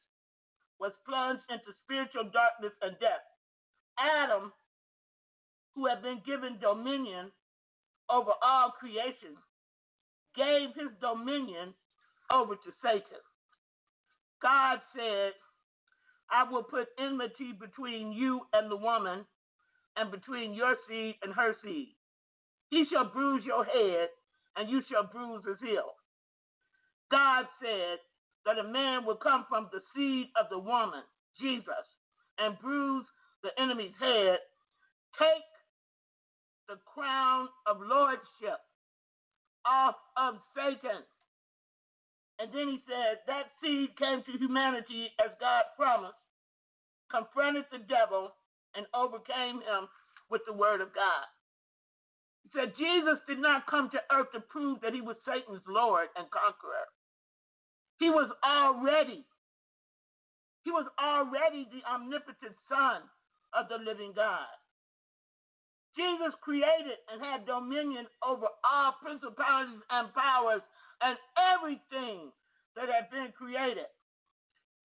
was 0.79 0.93
plunged 1.05 1.43
into 1.49 1.77
spiritual 1.83 2.25
darkness 2.33 2.73
and 2.81 2.97
death. 2.99 3.21
Adam, 3.99 4.51
who 5.75 5.85
had 5.85 6.01
been 6.01 6.21
given 6.25 6.57
dominion 6.59 7.29
over 8.09 8.31
all 8.41 8.71
creation, 8.71 9.37
gave 10.35 10.69
his 10.75 10.91
dominion 11.01 11.73
over 12.31 12.55
to 12.55 12.71
Satan. 12.83 13.21
God 14.41 14.79
said, 14.95 15.31
I 16.31 16.49
will 16.49 16.63
put 16.63 16.87
enmity 16.99 17.53
between 17.59 18.11
you 18.11 18.41
and 18.53 18.69
the 18.71 18.75
woman, 18.75 19.25
and 19.97 20.11
between 20.11 20.53
your 20.53 20.75
seed 20.87 21.15
and 21.23 21.33
her 21.33 21.55
seed. 21.63 21.89
He 22.69 22.85
shall 22.91 23.05
bruise 23.05 23.43
your 23.45 23.63
head, 23.63 24.09
and 24.57 24.69
you 24.69 24.81
shall 24.89 25.03
bruise 25.05 25.43
his 25.47 25.57
heel. 25.61 25.93
God 27.11 27.45
said 27.61 27.99
that 28.45 28.57
a 28.57 28.67
man 28.67 29.05
will 29.05 29.15
come 29.15 29.45
from 29.47 29.69
the 29.71 29.81
seed 29.95 30.27
of 30.39 30.47
the 30.49 30.57
woman, 30.57 31.03
Jesus, 31.39 31.85
and 32.39 32.57
bruise 32.59 33.05
the 33.43 33.49
enemy's 33.61 33.93
head, 33.99 34.39
take 35.19 35.45
the 36.67 36.77
crown 36.91 37.47
of 37.67 37.77
lordship 37.81 38.59
off 39.65 39.95
of 40.17 40.35
Satan. 40.55 41.03
And 42.39 42.51
then 42.53 42.67
he 42.69 42.79
said 42.87 43.23
that 43.27 43.53
seed 43.61 43.95
came 43.97 44.23
to 44.25 44.39
humanity 44.39 45.11
as 45.23 45.31
God 45.39 45.65
promised, 45.77 46.19
confronted 47.11 47.65
the 47.71 47.79
devil, 47.87 48.33
and 48.75 48.85
overcame 48.95 49.61
him 49.61 49.87
with 50.29 50.41
the 50.47 50.53
word 50.53 50.81
of 50.81 50.93
God. 50.95 51.27
He 52.43 52.49
said 52.55 52.73
Jesus 52.77 53.19
did 53.27 53.39
not 53.39 53.67
come 53.67 53.89
to 53.91 54.01
earth 54.11 54.31
to 54.33 54.41
prove 54.41 54.81
that 54.81 54.93
he 54.93 55.01
was 55.01 55.17
Satan's 55.25 55.63
Lord 55.67 56.09
and 56.17 56.27
conqueror. 56.31 56.89
He 57.99 58.09
was 58.09 58.29
already, 58.45 59.25
he 60.65 60.71
was 60.71 60.87
already 60.99 61.67
the 61.71 61.83
omnipotent 61.89 62.55
Son 62.69 63.03
of 63.53 63.69
the 63.69 63.77
living 63.83 64.13
God. 64.15 64.47
Jesus 65.97 66.33
created 66.41 66.97
and 67.11 67.21
had 67.21 67.45
dominion 67.45 68.07
over 68.25 68.47
all 68.65 68.93
principalities 69.01 69.81
and 69.91 70.13
powers 70.13 70.61
and 71.01 71.17
everything 71.37 72.31
that 72.75 72.89
had 72.89 73.09
been 73.11 73.33
created. 73.37 73.89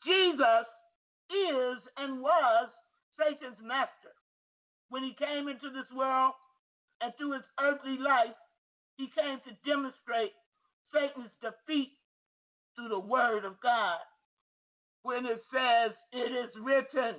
Jesus 0.04 0.66
is 1.30 1.78
and 1.96 2.20
was 2.20 2.68
Satan's 3.18 3.61
master. 3.62 4.14
When 4.90 5.02
he 5.02 5.16
came 5.18 5.48
into 5.48 5.70
this 5.70 5.88
world 5.96 6.32
and 7.00 7.12
through 7.16 7.34
his 7.34 7.48
earthly 7.61 7.98
life, 7.98 8.36
he 8.96 9.09
came 9.16 9.38
to 9.44 9.52
demonstrate 9.68 10.32
Satan's 10.92 11.32
defeat 11.40 11.92
through 12.76 12.88
the 12.88 13.00
word 13.00 13.44
of 13.44 13.61
God. 13.62 14.00
When 15.02 15.26
it 15.26 15.42
says, 15.52 15.92
It 16.12 16.32
is 16.32 16.50
written. 16.62 17.16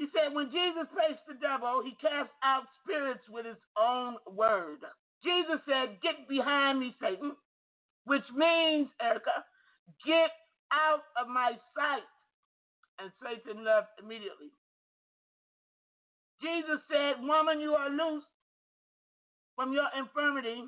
He 0.00 0.08
said, 0.16 0.32
when 0.32 0.48
Jesus 0.48 0.88
faced 0.96 1.20
the 1.28 1.36
devil, 1.36 1.84
he 1.84 1.92
cast 2.00 2.32
out 2.40 2.64
spirits 2.80 3.20
with 3.28 3.44
his 3.44 3.60
own 3.76 4.16
word. 4.32 4.80
Jesus 5.22 5.60
said, 5.68 6.00
Get 6.02 6.24
behind 6.26 6.80
me, 6.80 6.96
Satan, 7.02 7.36
which 8.06 8.24
means, 8.34 8.88
Erica, 9.02 9.44
get 10.06 10.32
out 10.72 11.04
of 11.20 11.28
my 11.28 11.52
sight. 11.76 12.08
And 12.98 13.12
Satan 13.20 13.64
left 13.64 13.92
immediately. 14.02 14.48
Jesus 16.42 16.80
said, 16.90 17.20
Woman, 17.20 17.60
you 17.60 17.74
are 17.76 17.90
loose 17.90 18.24
from 19.56 19.72
your 19.72 19.88
infirmity, 19.98 20.64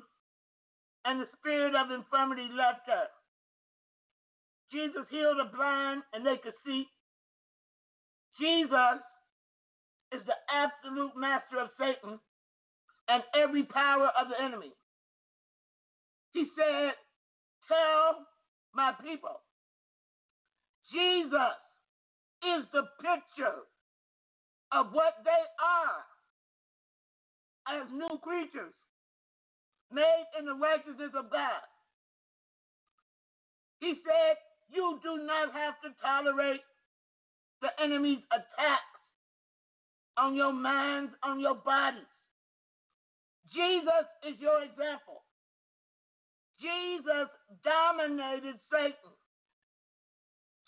and 1.05 1.21
the 1.21 1.29
spirit 1.39 1.73
of 1.73 1.89
infirmity 1.89 2.49
left 2.53 2.85
her. 2.85 3.09
Jesus 4.71 5.05
healed 5.09 5.37
the 5.41 5.49
blind, 5.55 6.03
and 6.13 6.25
they 6.25 6.37
could 6.43 6.57
see. 6.65 6.85
Jesus 8.39 9.01
is 10.13 10.21
the 10.25 10.37
absolute 10.53 11.13
master 11.17 11.59
of 11.59 11.69
Satan 11.79 12.19
and 13.09 13.23
every 13.35 13.63
power 13.63 14.11
of 14.19 14.29
the 14.29 14.41
enemy. 14.43 14.71
He 16.33 16.45
said, 16.57 16.93
Tell 17.67 18.25
my 18.75 18.93
people, 19.03 19.41
Jesus 20.93 21.57
is 22.43 22.65
the 22.73 22.83
picture 23.01 23.61
of 24.71 24.87
what 24.93 25.15
they 25.23 25.43
are 25.61 26.03
as 27.81 27.87
new 27.91 28.17
creatures 28.23 28.73
made 29.91 30.25
in 30.39 30.45
the 30.45 30.55
righteousness 30.55 31.11
of 31.17 31.31
God. 31.31 31.63
He 33.79 33.95
said, 34.05 34.37
You 34.73 34.99
do 35.03 35.25
not 35.25 35.53
have 35.53 35.75
to 35.83 35.89
tolerate 36.01 36.61
the 37.61 37.69
enemy's 37.81 38.23
attacks 38.31 38.92
on 40.17 40.35
your 40.35 40.53
minds, 40.53 41.11
on 41.23 41.39
your 41.39 41.55
bodies. 41.55 42.09
Jesus 43.53 44.05
is 44.27 44.35
your 44.39 44.63
example. 44.63 45.21
Jesus 46.61 47.29
dominated 47.63 48.57
Satan. 48.71 49.13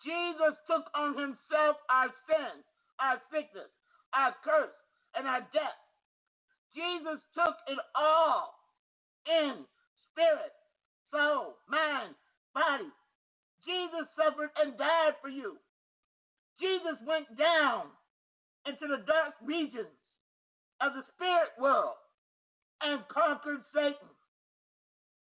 Jesus 0.05 0.53
took 0.69 0.85
on 0.93 1.17
himself 1.17 1.81
our 1.89 2.13
sin, 2.29 2.61
our 3.01 3.17
sickness, 3.33 3.71
our 4.13 4.35
curse, 4.45 4.75
and 5.17 5.25
our 5.25 5.41
death. 5.49 5.79
Jesus 6.75 7.17
took 7.33 7.55
it 7.71 7.79
all 7.95 8.53
in 9.25 9.65
spirit, 10.11 10.53
soul, 11.09 11.57
mind, 11.65 12.13
body. 12.53 12.91
Jesus 13.65 14.05
suffered 14.13 14.53
and 14.61 14.77
died 14.77 15.17
for 15.23 15.29
you. 15.29 15.57
Jesus 16.61 16.99
went 17.07 17.25
down 17.39 17.89
into 18.65 18.87
the 18.87 19.05
dark 19.05 19.37
regions 19.45 19.93
of 20.81 20.93
the 20.93 21.05
spirit 21.15 21.53
world 21.59 21.95
and 22.81 23.01
conquered 23.07 23.61
Satan. 23.73 24.11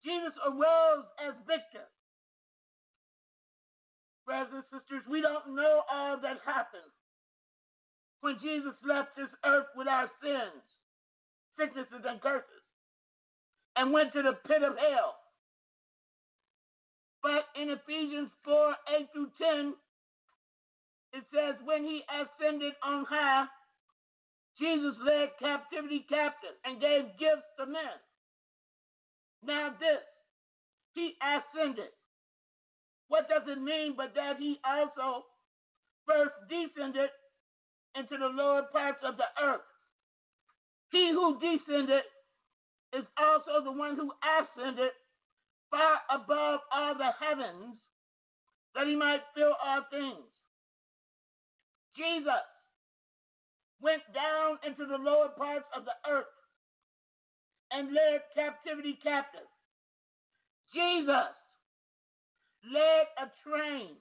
Jesus 0.04 0.34
arose 0.48 1.06
as 1.20 1.36
victor. 1.46 1.86
Brothers 4.26 4.64
and 4.64 4.68
sisters, 4.72 5.04
we 5.10 5.22
don't 5.22 5.56
know 5.56 5.84
all 5.92 6.20
that 6.20 6.40
happened 6.44 6.92
when 8.22 8.36
Jesus 8.42 8.76
left 8.84 9.16
this 9.16 9.32
earth 9.46 9.68
with 9.76 9.88
our 9.88 10.10
sins, 10.24 10.64
sicknesses, 11.60 12.04
and 12.08 12.20
curses, 12.22 12.64
and 13.76 13.94
went 13.94 14.12
to 14.14 14.22
the 14.22 14.36
pit 14.48 14.64
of 14.64 14.76
hell. 14.76 15.16
But 17.24 17.48
in 17.60 17.70
Ephesians 17.72 18.30
4 18.44 18.76
8 19.00 19.08
through 19.14 19.32
10, 19.40 19.74
it 21.18 21.26
says, 21.34 21.56
when 21.66 21.84
he 21.84 22.04
ascended 22.08 22.74
on 22.86 23.06
high, 23.10 23.46
Jesus 24.60 24.96
led 25.06 25.30
captivity 25.40 26.06
captive 26.10 26.56
and 26.66 26.82
gave 26.82 27.18
gifts 27.20 27.50
to 27.60 27.66
men. 27.66 27.98
Now, 29.44 29.74
this, 29.80 30.02
he 30.94 31.14
ascended. 31.22 31.90
What 33.08 33.30
does 33.30 33.44
it 33.48 33.62
mean 33.62 33.96
but 33.98 34.14
that 34.16 34.38
he 34.40 34.60
also 34.66 35.26
first 36.08 36.34
descended 36.50 37.10
into 37.96 38.18
the 38.18 38.28
lower 38.28 38.64
parts 38.72 39.00
of 39.04 39.18
the 39.18 39.30
earth. 39.44 39.66
He 40.92 41.12
who 41.12 41.40
descended 41.40 42.04
is 42.96 43.06
also 43.20 43.64
the 43.64 43.72
one 43.72 43.96
who 43.96 44.12
ascended 44.24 44.92
far 45.72 46.00
above 46.10 46.62
all 46.74 46.96
the 46.96 47.12
heavens 47.20 47.76
that 48.76 48.88
he 48.88 48.96
might 48.96 49.22
fill 49.36 49.54
all 49.64 49.82
things. 49.92 50.26
Jesus 51.98 52.46
went 53.82 54.02
down 54.14 54.58
into 54.66 54.86
the 54.86 54.98
lower 54.98 55.30
parts 55.38 55.66
of 55.76 55.84
the 55.86 55.98
earth 56.10 56.32
and 57.72 57.90
led 57.94 58.22
captivity 58.36 58.98
captive. 59.04 59.48
Jesus 60.74 61.34
led 62.74 63.06
a 63.18 63.28
train 63.44 63.98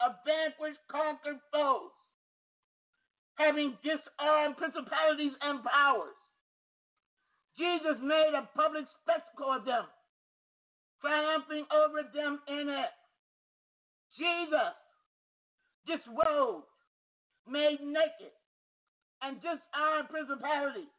of 0.00 0.12
vanquished, 0.24 0.80
conquered 0.90 1.40
foes, 1.52 1.90
having 3.36 3.76
disarmed 3.82 4.56
principalities 4.56 5.32
and 5.42 5.62
powers. 5.64 6.16
Jesus 7.58 7.98
made 8.02 8.32
a 8.34 8.48
public 8.56 8.86
spectacle 9.02 9.52
of 9.52 9.64
them, 9.64 9.84
triumphing 11.00 11.66
over 11.74 12.06
them 12.14 12.38
in 12.48 12.68
it. 12.68 12.94
Jesus 14.18 14.74
disrobed, 15.86 16.66
made 17.50 17.80
naked, 17.80 18.32
and 19.22 19.40
disarmed 19.40 20.08
principalities. 20.10 20.92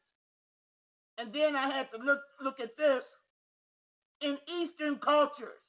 And 1.18 1.34
then 1.34 1.56
I 1.56 1.68
had 1.70 1.92
to 1.92 2.04
look 2.04 2.22
look 2.44 2.60
at 2.60 2.76
this. 2.78 3.04
In 4.22 4.38
Eastern 4.62 5.00
cultures, 5.00 5.64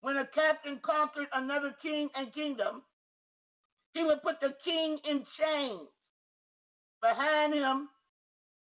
when 0.00 0.16
a 0.16 0.26
captain 0.34 0.80
conquered 0.84 1.28
another 1.34 1.74
king 1.82 2.08
and 2.16 2.32
kingdom, 2.32 2.82
he 3.94 4.04
would 4.04 4.22
put 4.22 4.40
the 4.40 4.54
king 4.64 4.98
in 5.04 5.24
chains. 5.38 5.88
Behind 7.02 7.54
him 7.54 7.88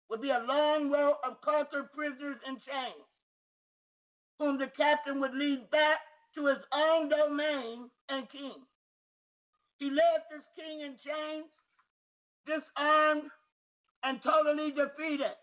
would 0.10 0.22
be 0.22 0.30
a 0.30 0.46
long 0.48 0.92
row 0.92 1.16
of 1.28 1.42
conquered 1.42 1.92
prisoners 1.94 2.38
in 2.48 2.56
chains, 2.56 3.08
whom 4.40 4.58
the 4.60 4.72
captain 4.78 5.20
would 5.22 5.34
lead 5.34 5.70
back 5.72 6.00
to 6.36 6.48
his 6.48 6.60
own 6.74 7.10
domain 7.10 7.90
and 8.10 8.30
king. 8.32 8.62
He 9.84 9.90
led 9.90 10.24
this 10.32 10.48
king 10.56 10.80
in 10.80 10.96
chains, 11.04 11.52
disarmed, 12.48 13.28
and 14.04 14.24
totally 14.24 14.72
defeated. 14.72 15.36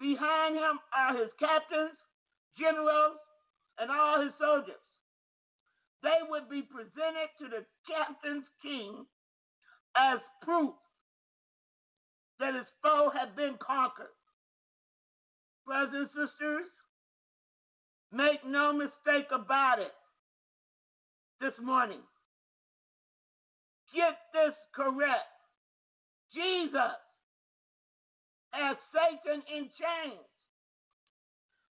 Behind 0.00 0.56
him 0.56 0.80
are 0.96 1.18
his 1.18 1.28
captains, 1.38 2.00
generals, 2.58 3.20
and 3.76 3.90
all 3.90 4.22
his 4.22 4.32
soldiers. 4.40 4.80
They 6.02 6.16
would 6.30 6.48
be 6.48 6.62
presented 6.62 7.28
to 7.40 7.48
the 7.52 7.66
captain's 7.84 8.48
king 8.62 9.04
as 9.94 10.18
proof 10.40 10.72
that 12.38 12.54
his 12.54 12.72
foe 12.82 13.12
had 13.12 13.36
been 13.36 13.58
conquered. 13.60 14.16
Brothers 15.66 15.92
and 15.92 16.08
sisters, 16.16 16.72
make 18.12 18.40
no 18.46 18.72
mistake 18.72 19.28
about 19.30 19.78
it 19.78 19.92
this 21.42 21.52
morning. 21.62 22.00
Get 23.94 24.16
this 24.32 24.54
correct. 24.74 25.30
Jesus 26.34 26.98
has 28.52 28.76
Satan 28.94 29.42
in 29.54 29.70
chains 29.78 30.26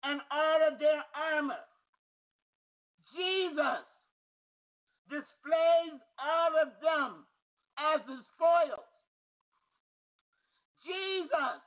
and 0.04 0.20
all 0.30 0.60
of 0.72 0.78
their 0.78 1.02
armor. 1.14 1.64
Jesus 3.16 3.86
displays 5.10 5.98
all 6.18 6.52
of 6.62 6.68
them 6.82 7.24
as 7.78 8.00
his 8.08 8.24
spoils. 8.34 8.88
Jesus 10.84 11.60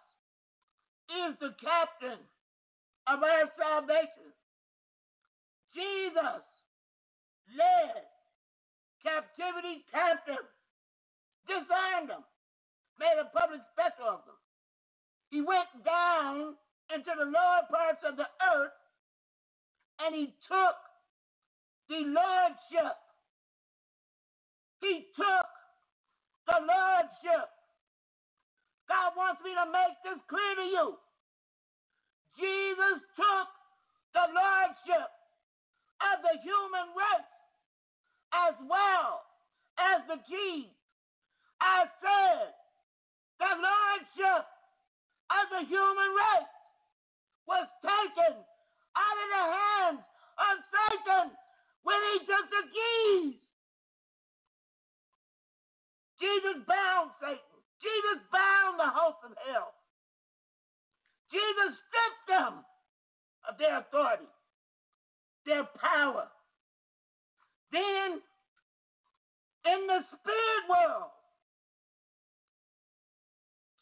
is 1.11 1.35
the 1.39 1.53
captain 1.61 2.19
of 3.07 3.23
our 3.23 3.45
salvation. 3.57 4.31
Jesus 5.75 6.43
led 7.55 8.10
captivity 9.03 9.85
captive, 9.91 10.45
disarmed 11.45 12.09
them, 12.09 12.23
made 12.97 13.17
a 13.17 13.27
public 13.33 13.61
spectacle 13.73 14.21
of 14.21 14.25
them. 14.25 14.39
He 15.29 15.41
went 15.41 15.69
down 15.85 16.55
into 16.93 17.11
the 17.17 17.25
lower 17.25 17.63
parts 17.71 18.03
of 18.03 18.17
the 18.17 18.27
earth 18.55 18.77
and 20.01 20.15
he 20.15 20.33
took 20.49 20.77
the 21.87 22.03
lordship. 22.07 22.97
He 24.81 25.07
took 25.15 25.49
the 26.47 26.59
lordship. 26.59 27.47
God 28.89 29.15
wants 29.15 29.39
me 29.45 29.55
to 29.55 29.65
make 29.71 29.95
this 30.03 30.19
clear 30.27 30.53
to 30.59 30.67
you. 30.67 30.87
Jesus 32.35 32.97
took 33.15 33.49
the 34.11 34.27
lordship 34.35 35.09
of 36.11 36.15
the 36.27 36.35
human 36.43 36.91
race 36.91 37.30
as 38.33 38.55
well 38.67 39.27
as 39.79 40.03
the 40.07 40.19
keys. 40.27 40.71
I 41.61 41.85
said 42.01 42.55
the 43.37 43.53
lordship 43.53 44.45
of 45.29 45.45
the 45.51 45.63
human 45.67 46.11
race 46.15 46.55
was 47.47 47.67
taken 47.83 48.33
out 48.95 49.17
of 49.17 49.29
the 49.29 49.45
hands 49.51 50.01
of 50.01 50.53
Satan 50.71 51.25
when 51.83 51.99
he 52.11 52.15
took 52.25 52.45
the 52.49 52.65
keys. 52.71 53.37
Jesus 56.21 56.61
bound 56.69 57.11
Satan. 57.17 57.59
Jesus 57.81 58.21
bound 58.29 58.77
the 58.77 58.91
host 58.93 59.25
of 59.25 59.33
hell. 59.49 59.73
Jesus 61.33 61.73
stripped 61.89 62.25
them 62.29 62.61
of 63.49 63.57
their 63.57 63.79
authority, 63.81 64.29
their 65.45 65.65
power. 65.81 66.29
Then, 67.71 68.19
in 69.65 69.87
the 69.87 69.99
spirit 70.11 70.63
world, 70.69 71.11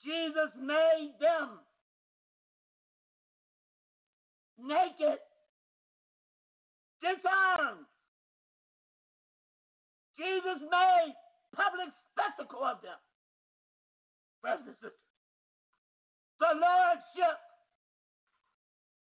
Jesus 0.04 0.52
made 0.62 1.14
them 1.20 1.60
naked, 4.60 5.20
disarmed. 7.02 7.86
Jesus 10.18 10.60
made 10.70 11.14
public 11.56 11.90
spectacle 12.12 12.64
of 12.64 12.82
them. 12.82 13.00
Brothers 14.42 14.68
and 14.68 14.76
sisters, 14.76 15.00
the 16.40 16.54
lordship 16.56 17.40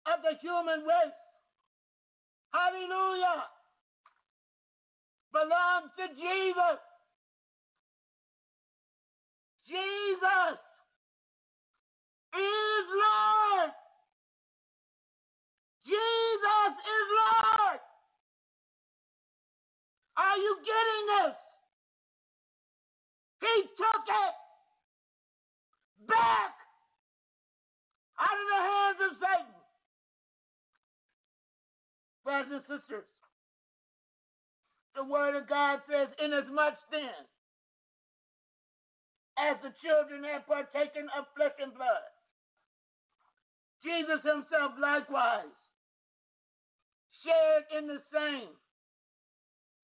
of 0.09 0.21
the 0.25 0.37
human 0.41 0.85
race, 0.85 1.21
hallelujah, 2.53 3.49
belongs 5.33 5.91
to 5.97 6.07
Jesus. 6.15 6.79
Jesus 9.67 10.57
is 12.37 12.85
Lord. 12.93 13.73
Jesus 15.85 16.73
is 16.77 17.07
Lord. 17.17 17.81
Are 20.17 20.37
you 20.37 20.53
getting 20.61 21.05
this? 21.17 21.37
He 23.41 23.55
took 23.77 24.05
it 24.07 24.35
back 26.07 26.53
out 28.21 28.37
of 28.37 28.47
the 28.53 28.63
hands 28.63 29.01
of 29.03 29.13
Satan. 29.19 29.61
Brothers 32.25 32.53
and 32.53 32.63
sisters, 32.69 33.09
the 34.95 35.05
Word 35.05 35.37
of 35.37 35.49
God 35.49 35.81
says, 35.89 36.09
Inasmuch 36.23 36.77
then 36.91 37.25
as 39.39 39.57
the 39.65 39.73
children 39.81 40.25
have 40.29 40.47
partaken 40.47 41.09
of 41.17 41.25
flesh 41.37 41.57
and 41.61 41.73
blood, 41.73 42.05
Jesus 43.83 44.21
himself 44.23 44.77
likewise 44.79 45.57
shared 47.25 47.65
in 47.79 47.89
the 47.89 48.03
same, 48.13 48.53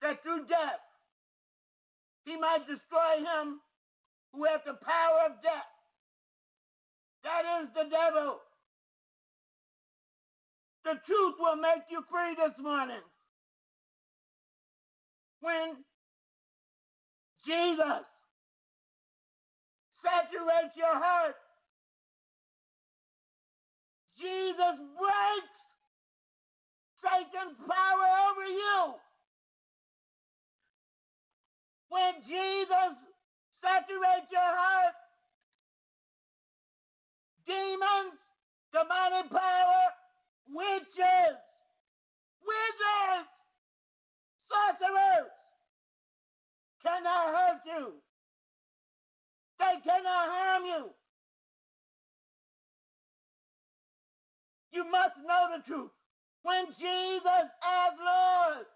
that 0.02 0.22
through 0.22 0.46
death 0.46 0.82
he 2.24 2.36
might 2.36 2.66
destroy 2.68 3.18
him 3.24 3.61
who 4.32 4.44
has 4.44 4.61
the 4.66 4.76
power 4.84 5.32
of 5.32 5.40
death. 5.42 5.72
That 7.24 7.42
is 7.62 7.68
the 7.74 7.88
devil. 7.90 8.38
The 10.84 11.00
truth 11.06 11.34
will 11.40 11.56
make 11.56 11.88
you 11.90 12.04
free 12.11 12.36
this 12.36 12.54
morning. 12.62 13.02
When 15.41 15.84
Jesus 17.47 18.05
saturates 20.03 20.74
your 20.76 20.95
heart, 20.95 21.36
Jesus 24.18 24.76
breaks 24.99 25.55
Satan's 27.03 27.59
power 27.66 28.09
over 28.30 28.47
you. 28.47 28.95
When 31.89 32.14
Jesus 32.26 32.99
saturate 33.62 34.28
your 34.30 34.53
heart. 34.55 34.97
Demons, 37.47 38.16
demonic 38.72 39.30
power, 39.32 39.84
witches, 40.53 41.36
wizards, 42.45 43.30
sorcerers 44.49 45.30
cannot 46.82 47.34
hurt 47.34 47.61
you. 47.66 47.84
They 49.59 49.74
cannot 49.84 50.24
harm 50.30 50.64
you. 50.64 50.84
You 54.72 54.84
must 54.90 55.16
know 55.26 55.57
the 55.57 55.62
truth. 55.66 55.90
When 56.42 56.66
Jesus 56.78 57.46
as 57.61 57.92
Lord 57.99 58.66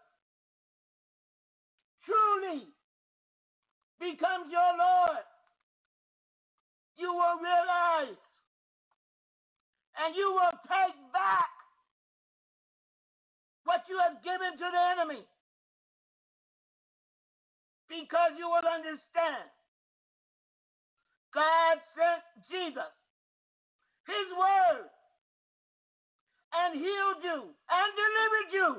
truly 2.05 2.67
becomes 4.01 4.51
your 4.51 4.73
Lord, 4.77 5.25
you 6.99 7.13
will 7.13 7.39
realize 7.39 8.19
and 10.03 10.17
you 10.17 10.33
will 10.33 10.57
take 10.67 10.97
back 11.13 11.53
what 13.65 13.83
you 13.89 13.97
have 14.03 14.19
given 14.25 14.59
to 14.59 14.67
the 14.67 14.83
enemy 14.99 15.23
because 17.93 18.33
you 18.41 18.49
will 18.49 18.65
understand 18.65 19.53
God 21.37 21.77
sent 21.93 22.25
Jesus, 22.49 22.93
His 24.09 24.29
Word, 24.33 24.89
and 26.57 26.81
healed 26.81 27.21
you 27.21 27.53
and 27.53 27.89
delivered 27.93 28.51
you 28.53 28.71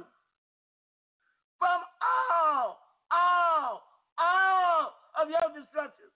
from 1.61 1.79
all, 2.01 2.81
all, 3.13 3.85
all 4.17 4.93
of 5.21 5.29
your 5.29 5.49
destructions. 5.53 6.13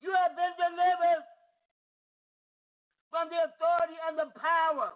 You 0.00 0.12
have 0.12 0.36
been 0.36 0.56
delivered 0.56 1.24
from 3.12 3.28
the 3.28 3.40
authority 3.48 3.96
and 4.08 4.16
the 4.16 4.32
power 4.36 4.92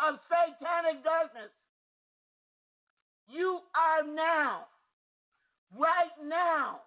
of 0.00 0.20
satanic 0.28 1.04
darkness. 1.04 1.52
You 3.28 3.60
are 3.76 4.04
now, 4.04 4.68
right 5.76 6.16
now, 6.24 6.80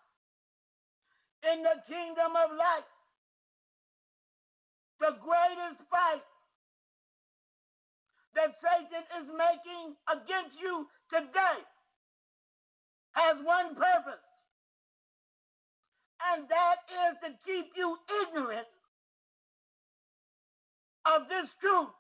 in 1.46 1.62
the 1.62 1.78
kingdom 1.86 2.34
of 2.34 2.50
light. 2.58 2.90
The 5.00 5.14
greatest 5.22 5.80
fight 5.94 6.26
that 8.34 8.58
Satan 8.58 9.06
is 9.22 9.28
making 9.30 9.94
against 10.10 10.58
you 10.58 10.90
today 11.14 11.62
has 13.14 13.38
one 13.46 13.78
purpose, 13.78 14.26
and 16.34 16.50
that 16.50 16.78
is 16.90 17.14
to 17.22 17.30
keep 17.46 17.70
you 17.78 17.98
ignorant 18.26 18.70
of 21.06 21.30
this 21.30 21.50
truth 21.62 21.94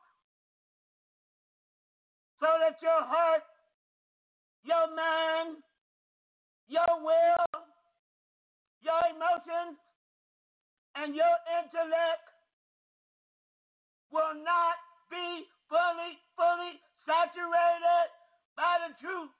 so 2.42 2.50
that 2.62 2.78
your 2.82 3.02
heart, 3.02 3.46
your 4.66 4.94
mind, 4.94 5.58
your 6.68 6.94
will, 7.00 7.48
your 8.84 9.04
emotions, 9.12 9.80
and 10.96 11.16
your 11.16 11.36
intellect 11.60 12.28
will 14.12 14.36
not 14.44 14.78
be 15.10 15.48
fully, 15.72 16.20
fully 16.36 16.80
saturated 17.08 18.08
by 18.56 18.88
the 18.88 18.92
truth 19.00 19.32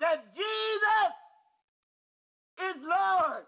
that 0.00 0.28
Jesus 0.36 1.12
is 2.58 2.76
Lord 2.82 3.46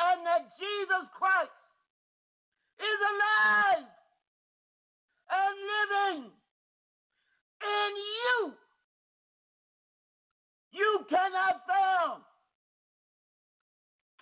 and 0.00 0.26
that 0.26 0.56
Jesus 0.58 1.04
Christ 1.14 1.52
is 2.80 2.98
alive 3.12 3.86
and 5.30 5.54
living 5.62 6.20
in 7.62 7.90
you. 7.96 8.36
You 10.72 11.04
cannot 11.08 11.62
fail. 11.68 12.20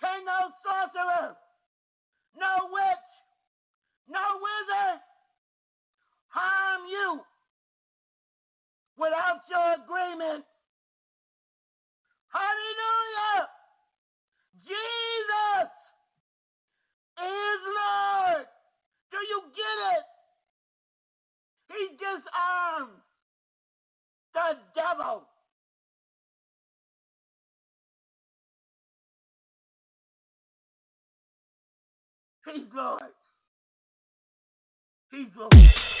Can 0.01 0.25
no 0.25 0.51
sorcerer, 0.65 1.37
no 2.37 2.53
witch, 2.71 3.09
no 4.09 4.19
wizard 4.41 5.01
harm 6.31 6.81
you 6.89 7.21
without 8.97 9.43
your 9.49 9.83
agreement. 9.83 10.43
Hallelujah! 12.31 13.47
Jesus 14.63 15.67
is 17.19 17.59
Lord. 17.67 18.45
Do 19.11 19.17
you 19.19 19.41
get 19.51 19.77
it? 19.99 20.05
He 21.71 21.81
disarmed 21.97 22.99
the 24.33 24.57
devil. 24.75 25.27
He's 32.45 32.63
Lord. 32.73 33.01
He's 35.11 35.27
Lord. 35.37 36.00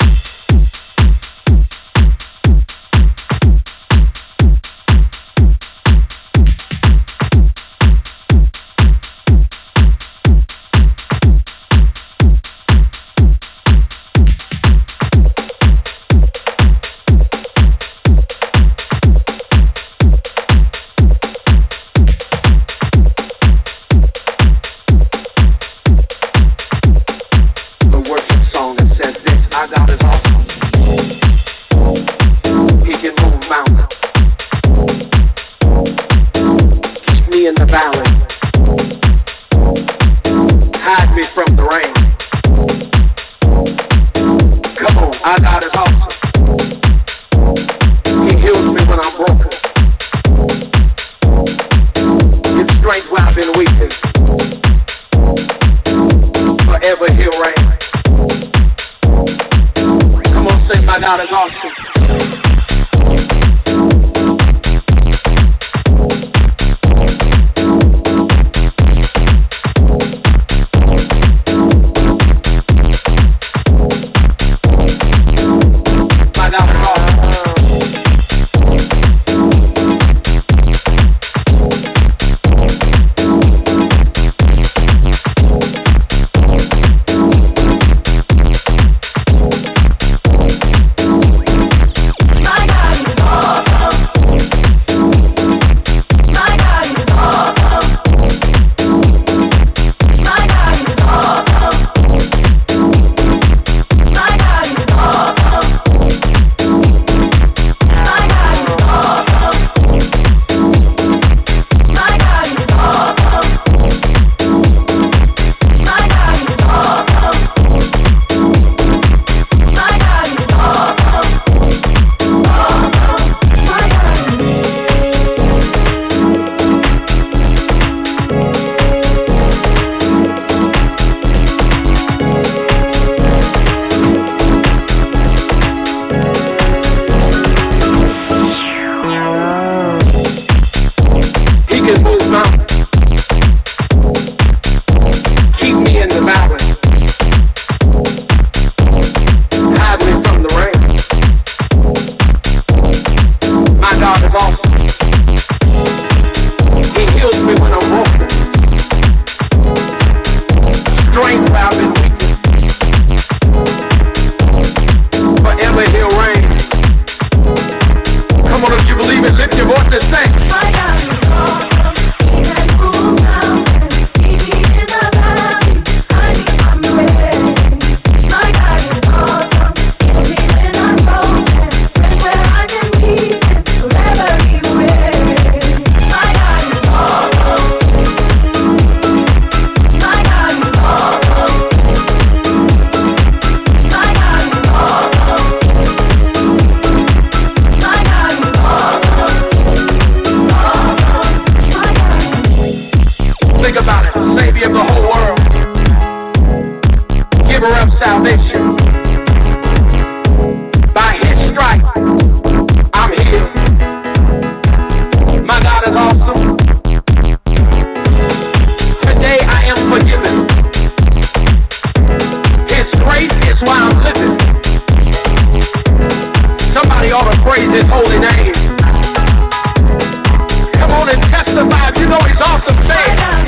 survive, 231.55 231.97
you 231.97 232.07
know 232.07 232.19
he's 232.19 232.41
awesome. 232.41 232.87
Say 232.87 233.40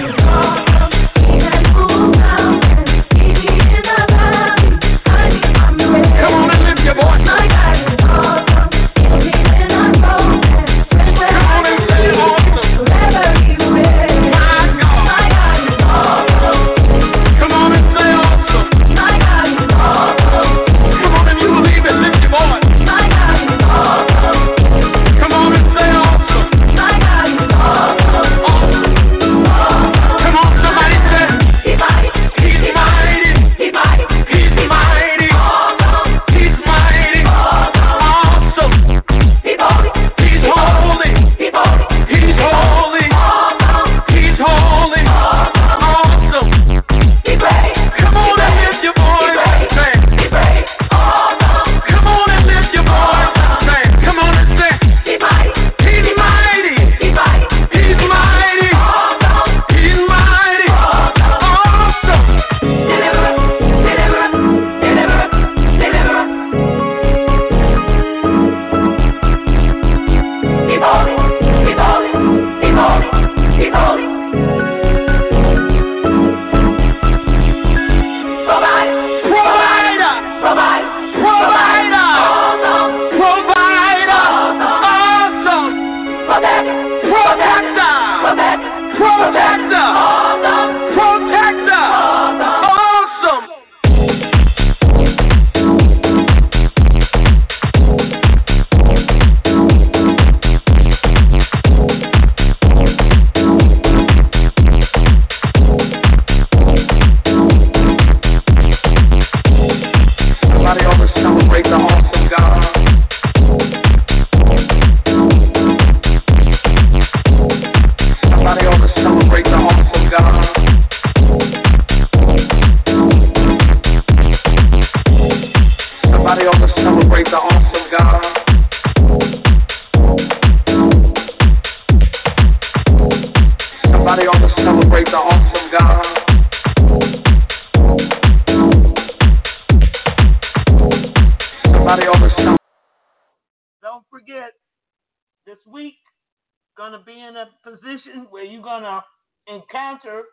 going 146.84 147.00
to 147.00 147.06
be 147.06 147.16
in 147.16 147.40
a 147.40 147.48
position 147.64 148.28
where 148.30 148.44
you're 148.44 148.62
going 148.62 148.84
to 148.84 149.00
encounter 149.48 150.28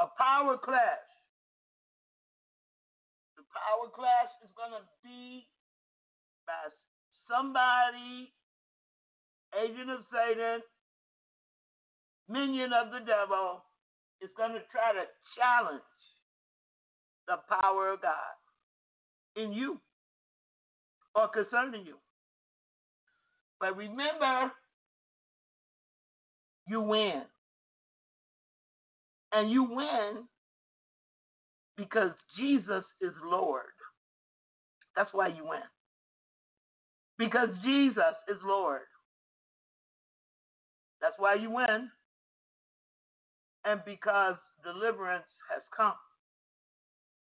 a 0.00 0.06
power 0.16 0.56
clash. 0.56 1.04
The 3.36 3.44
power 3.52 3.92
clash 3.92 4.32
is 4.40 4.48
going 4.56 4.72
to 4.72 4.84
be 5.04 5.44
by 6.46 6.72
somebody, 7.28 8.32
agent 9.52 9.90
of 9.90 10.00
Satan, 10.08 10.64
minion 12.26 12.72
of 12.72 12.88
the 12.88 13.04
devil, 13.04 13.60
is 14.22 14.30
going 14.38 14.52
to 14.52 14.64
try 14.72 14.96
to 14.96 15.04
challenge 15.36 15.84
the 17.28 17.36
power 17.60 17.92
of 17.92 18.00
God 18.00 18.32
in 19.36 19.52
you 19.52 19.78
or 21.14 21.28
concerning 21.28 21.84
you. 21.84 21.96
But 23.60 23.76
remember, 23.76 24.52
you 26.70 26.80
win. 26.80 27.22
And 29.32 29.50
you 29.50 29.64
win 29.64 30.24
because 31.76 32.12
Jesus 32.38 32.84
is 33.00 33.12
Lord. 33.24 33.74
That's 34.94 35.12
why 35.12 35.28
you 35.28 35.44
win. 35.44 35.66
Because 37.18 37.48
Jesus 37.64 38.14
is 38.28 38.36
Lord. 38.44 38.80
That's 41.00 41.14
why 41.18 41.34
you 41.34 41.50
win. 41.50 41.90
And 43.64 43.80
because 43.84 44.36
deliverance 44.64 45.26
has 45.52 45.62
come 45.76 45.94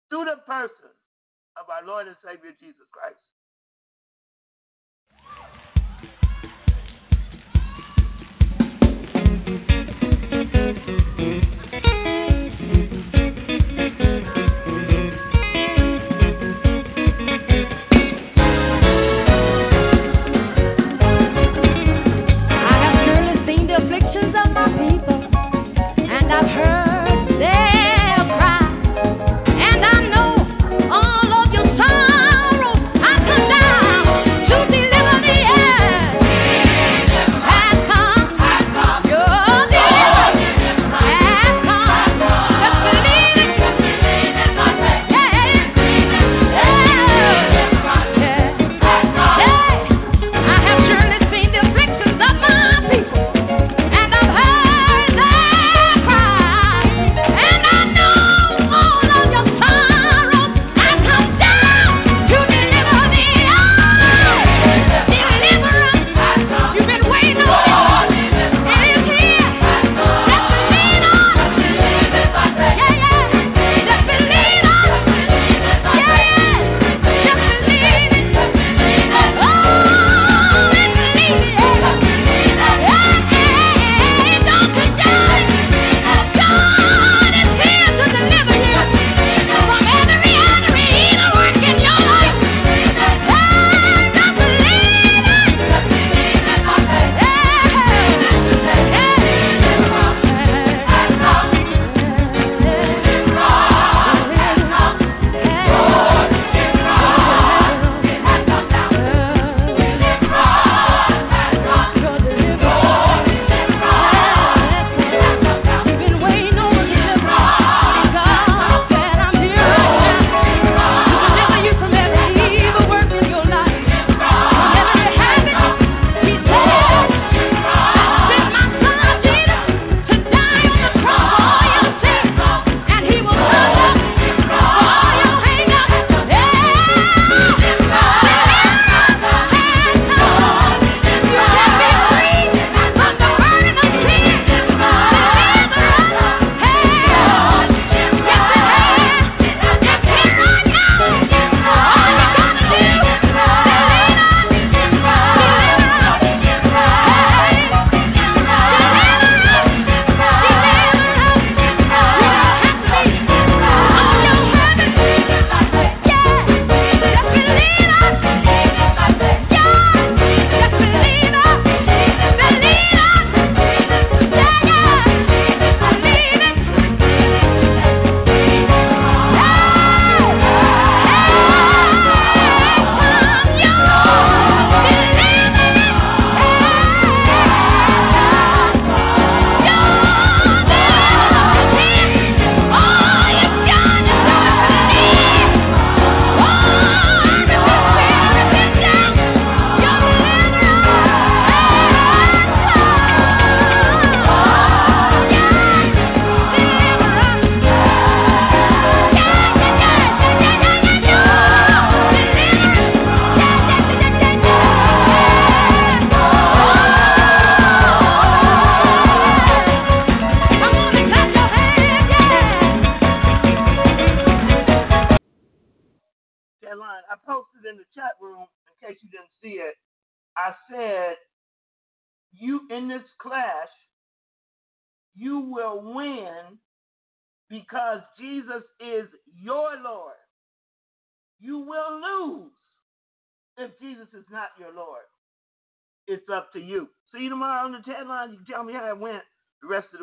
through 0.09 0.25
the 0.25 0.41
person 0.45 0.91
of 1.59 1.69
our 1.69 1.85
Lord 1.85 2.07
and 2.07 2.15
Savior 2.23 2.51
Jesus 2.59 2.87
Christ. 2.91 3.21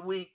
Week. 0.05 0.34